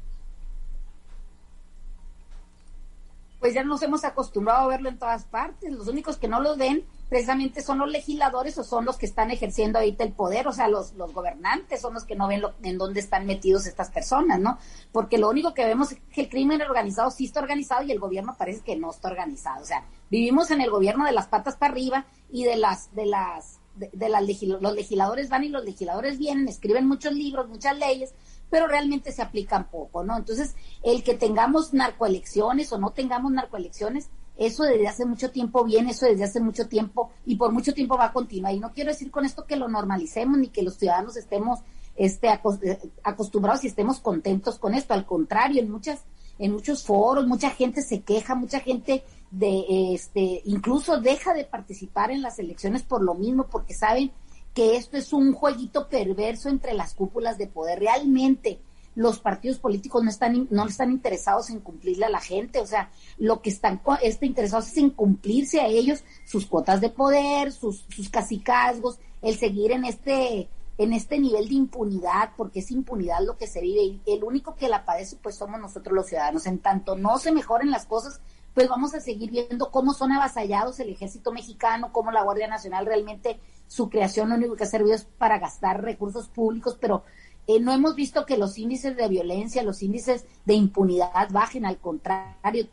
Pues 3.47 3.55
ya 3.55 3.63
nos 3.63 3.81
hemos 3.81 4.03
acostumbrado 4.03 4.65
a 4.65 4.67
verlo 4.67 4.89
en 4.89 4.99
todas 4.99 5.23
partes. 5.23 5.71
Los 5.71 5.87
únicos 5.87 6.17
que 6.17 6.27
no 6.27 6.41
lo 6.41 6.57
ven 6.57 6.83
precisamente 7.07 7.61
son 7.61 7.77
los 7.79 7.89
legisladores 7.89 8.57
o 8.57 8.65
son 8.65 8.83
los 8.83 8.97
que 8.97 9.05
están 9.05 9.31
ejerciendo 9.31 9.79
ahorita 9.79 10.03
el 10.03 10.11
poder, 10.11 10.49
o 10.49 10.51
sea, 10.51 10.67
los, 10.67 10.91
los 10.95 11.13
gobernantes 11.13 11.79
son 11.79 11.93
los 11.93 12.03
que 12.03 12.17
no 12.17 12.27
ven 12.27 12.41
en 12.63 12.77
dónde 12.77 12.99
están 12.99 13.25
metidos 13.25 13.65
estas 13.65 13.89
personas, 13.89 14.41
¿no? 14.41 14.57
Porque 14.91 15.17
lo 15.17 15.29
único 15.29 15.53
que 15.53 15.63
vemos 15.63 15.93
es 15.93 15.99
que 16.11 16.23
el 16.23 16.29
crimen 16.29 16.61
organizado 16.61 17.09
sí 17.09 17.23
está 17.23 17.39
organizado 17.39 17.83
y 17.83 17.93
el 17.93 18.01
gobierno 18.01 18.35
parece 18.37 18.59
que 18.65 18.75
no 18.75 18.91
está 18.91 19.07
organizado. 19.07 19.61
O 19.61 19.65
sea, 19.65 19.85
vivimos 20.11 20.51
en 20.51 20.59
el 20.59 20.69
gobierno 20.69 21.05
de 21.05 21.13
las 21.13 21.27
patas 21.27 21.55
para 21.55 21.71
arriba 21.71 22.05
y 22.29 22.43
de 22.43 22.57
las, 22.57 22.93
de 22.95 23.05
las, 23.05 23.61
de, 23.75 24.09
las 24.09 24.23
los 24.61 24.75
legisladores 24.75 25.29
van 25.29 25.45
y 25.45 25.47
los 25.47 25.63
legisladores 25.63 26.17
vienen, 26.17 26.49
escriben 26.49 26.85
muchos 26.85 27.13
libros, 27.13 27.47
muchas 27.47 27.77
leyes, 27.77 28.13
pero 28.49 28.67
realmente 28.67 29.11
se 29.11 29.21
aplican 29.21 29.69
poco, 29.69 30.03
¿no? 30.03 30.17
Entonces, 30.17 30.55
el 30.83 31.03
que 31.03 31.15
tengamos 31.15 31.73
narcoelecciones 31.73 32.71
o 32.71 32.77
no 32.77 32.91
tengamos 32.91 33.31
narcoelecciones, 33.31 34.09
eso 34.37 34.63
desde 34.63 34.87
hace 34.87 35.05
mucho 35.05 35.31
tiempo 35.31 35.63
viene, 35.63 35.91
eso 35.91 36.05
desde 36.05 36.23
hace 36.23 36.39
mucho 36.39 36.67
tiempo 36.67 37.11
y 37.25 37.35
por 37.35 37.51
mucho 37.51 37.73
tiempo 37.73 37.97
va 37.97 38.05
a 38.05 38.13
continuar. 38.13 38.53
Y 38.53 38.59
no 38.59 38.71
quiero 38.71 38.91
decir 38.91 39.11
con 39.11 39.25
esto 39.25 39.45
que 39.45 39.55
lo 39.55 39.67
normalicemos 39.67 40.37
ni 40.37 40.49
que 40.49 40.61
los 40.61 40.75
ciudadanos 40.75 41.17
estemos 41.17 41.59
este, 41.95 42.27
eh, 42.29 42.79
acostumbrados 43.03 43.63
y 43.63 43.67
estemos 43.67 43.99
contentos 43.99 44.59
con 44.59 44.75
esto. 44.75 44.93
Al 44.93 45.05
contrario, 45.05 45.61
en 45.61 45.71
muchas 45.71 46.03
en 46.39 46.51
muchos 46.51 46.83
foros, 46.83 47.25
mucha 47.25 47.49
gente 47.49 47.81
se 47.81 48.01
queja, 48.01 48.35
mucha 48.35 48.59
gente 48.59 49.03
de 49.31 49.93
este 49.93 50.41
incluso 50.45 51.01
deja 51.01 51.33
de 51.33 51.43
participar 51.43 52.11
en 52.11 52.21
las 52.21 52.39
elecciones 52.39 52.83
por 52.83 53.01
lo 53.01 53.13
mismo 53.13 53.47
porque 53.47 53.73
saben 53.73 54.11
que 54.57 54.75
esto 54.75 54.97
es 54.97 55.13
un 55.13 55.33
jueguito 55.33 55.87
perverso 55.87 56.49
entre 56.49 56.73
las 56.73 56.95
cúpulas 56.95 57.37
de 57.37 57.45
poder. 57.45 57.77
Realmente 57.77 58.59
los 58.95 59.19
partidos 59.19 59.59
políticos 59.59 60.03
no 60.03 60.09
están, 60.09 60.47
no 60.49 60.65
están 60.65 60.91
interesados 60.91 61.51
en 61.51 61.59
cumplirle 61.59 62.07
a 62.07 62.09
la 62.09 62.19
gente, 62.19 62.59
o 62.59 62.65
sea, 62.65 62.89
lo 63.19 63.43
que 63.43 63.51
están 63.51 63.79
este, 64.01 64.25
interesados 64.25 64.69
es 64.69 64.77
en 64.77 64.89
cumplirse 64.89 65.61
a 65.61 65.67
ellos 65.67 66.03
sus 66.25 66.47
cuotas 66.47 66.81
de 66.81 66.89
poder, 66.89 67.51
sus, 67.51 67.85
sus 67.89 68.09
casicazgos, 68.09 68.97
el 69.21 69.37
seguir 69.37 69.73
en 69.73 69.85
este 69.85 70.49
en 70.79 70.93
este 70.93 71.19
nivel 71.19 71.49
de 71.49 71.55
impunidad, 71.55 72.31
porque 72.35 72.59
es 72.59 72.71
impunidad 72.71 73.19
lo 73.23 73.37
que 73.37 73.45
se 73.45 73.61
vive 73.61 73.81
y 73.83 74.01
el 74.07 74.23
único 74.23 74.55
que 74.55 74.69
la 74.69 74.85
padece 74.85 75.17
pues 75.21 75.35
somos 75.35 75.59
nosotros 75.59 75.93
los 75.93 76.07
ciudadanos. 76.07 76.47
En 76.47 76.57
tanto 76.57 76.95
no 76.95 77.19
se 77.19 77.31
mejoren 77.31 77.69
las 77.69 77.85
cosas, 77.85 78.21
pues 78.55 78.69
vamos 78.69 78.95
a 78.95 79.01
seguir 79.01 79.29
viendo 79.29 79.69
cómo 79.69 79.93
son 79.93 80.13
avasallados 80.13 80.79
el 80.79 80.89
ejército 80.89 81.31
mexicano, 81.31 81.91
cómo 81.91 82.11
la 82.11 82.23
Guardia 82.23 82.47
Nacional 82.47 82.87
realmente 82.87 83.39
su 83.67 83.89
creación 83.89 84.29
lo 84.29 84.35
único 84.35 84.55
que 84.55 84.63
ha 84.63 84.67
servido 84.67 84.95
es 84.95 85.05
para 85.05 85.39
gastar 85.39 85.83
recursos 85.83 86.27
públicos, 86.29 86.77
pero 86.79 87.03
eh, 87.49 87.61
no 87.61 87.71
hemos 87.71 87.95
visto 87.95 88.25
que 88.25 88.37
los 88.37 88.57
índices 88.57 88.97
de 88.97 89.07
violencia, 89.07 89.63
los 89.63 89.81
índices 89.81 90.25
de 90.43 90.53
impunidad 90.53 91.29
bajen, 91.31 91.65
al 91.65 91.77
contrario, 91.77 92.67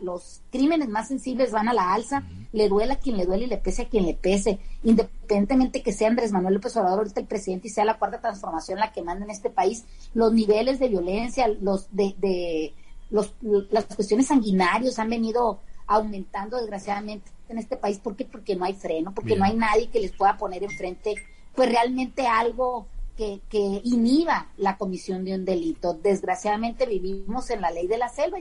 los 0.00 0.42
crímenes 0.50 0.88
más 0.88 1.06
sensibles 1.06 1.52
van 1.52 1.68
a 1.68 1.72
la 1.72 1.94
alza, 1.94 2.24
le 2.52 2.68
duele 2.68 2.94
a 2.94 2.98
quien 2.98 3.16
le 3.16 3.26
duele 3.26 3.44
y 3.44 3.48
le 3.48 3.58
pese 3.58 3.82
a 3.82 3.88
quien 3.88 4.06
le 4.06 4.14
pese, 4.14 4.58
independientemente 4.82 5.84
que 5.84 5.92
sea 5.92 6.08
Andrés 6.08 6.32
Manuel 6.32 6.54
López 6.54 6.76
Obrador 6.76 6.98
ahorita 6.98 7.20
el 7.20 7.26
presidente 7.28 7.68
y 7.68 7.70
sea 7.70 7.84
la 7.84 7.98
cuarta 7.98 8.20
transformación 8.20 8.80
la 8.80 8.90
que 8.92 9.02
manda 9.02 9.24
en 9.24 9.30
este 9.30 9.50
país, 9.50 9.84
los 10.14 10.32
niveles 10.32 10.80
de 10.80 10.88
violencia, 10.88 11.46
los 11.46 11.86
de, 11.94 12.16
de 12.18 12.74
los, 13.10 13.34
las 13.70 13.84
cuestiones 13.84 14.26
sanguinarios 14.26 14.98
han 14.98 15.10
venido 15.10 15.60
aumentando 15.88 16.58
desgraciadamente 16.58 17.32
en 17.48 17.58
este 17.58 17.76
país, 17.76 17.98
¿por 17.98 18.14
qué? 18.14 18.24
Porque 18.24 18.54
no 18.54 18.64
hay 18.64 18.74
freno, 18.74 19.12
porque 19.12 19.34
no 19.34 19.44
hay 19.44 19.56
nadie 19.56 19.88
que 19.88 20.00
les 20.00 20.12
pueda 20.12 20.36
poner 20.36 20.62
enfrente 20.62 21.16
pues 21.54 21.70
realmente 21.70 22.26
algo 22.26 22.86
que, 23.16 23.40
inhiba 23.82 24.46
la 24.58 24.76
comisión 24.76 25.24
de 25.24 25.34
un 25.34 25.44
delito. 25.44 25.94
Desgraciadamente 25.94 26.86
vivimos 26.86 27.50
en 27.50 27.60
la 27.60 27.70
ley 27.72 27.88
de 27.88 27.98
la 27.98 28.08
selva, 28.08 28.38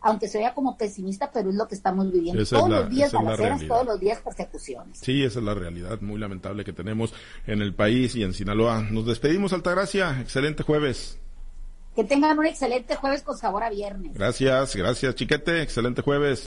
aunque 0.00 0.28
se 0.28 0.38
vea 0.38 0.54
como 0.54 0.76
pesimista, 0.76 1.30
pero 1.30 1.50
es 1.50 1.54
lo 1.54 1.68
que 1.68 1.76
estamos 1.76 2.10
viviendo. 2.10 2.44
todos 2.44 2.68
los 2.68 2.90
días 2.90 3.12
balaceras, 3.12 3.66
todos 3.66 3.86
los 3.86 4.00
días 4.00 4.18
persecuciones. 4.20 4.98
Sí, 4.98 5.22
esa 5.22 5.38
es 5.38 5.44
la 5.44 5.54
realidad 5.54 6.00
muy 6.00 6.18
lamentable 6.18 6.64
que 6.64 6.72
tenemos 6.72 7.14
en 7.46 7.62
el 7.62 7.74
país 7.74 8.16
y 8.16 8.24
en 8.24 8.34
Sinaloa. 8.34 8.82
Nos 8.90 9.06
despedimos, 9.06 9.52
Altagracia. 9.52 10.20
Excelente 10.20 10.64
jueves. 10.64 11.18
Que 11.94 12.04
tengan 12.04 12.38
un 12.38 12.46
excelente 12.46 12.94
jueves 12.94 13.22
con 13.22 13.36
sabor 13.36 13.64
a 13.64 13.70
viernes. 13.70 14.14
Gracias, 14.14 14.76
gracias, 14.76 15.14
Chiquete. 15.16 15.62
Excelente 15.62 16.02
jueves. 16.02 16.46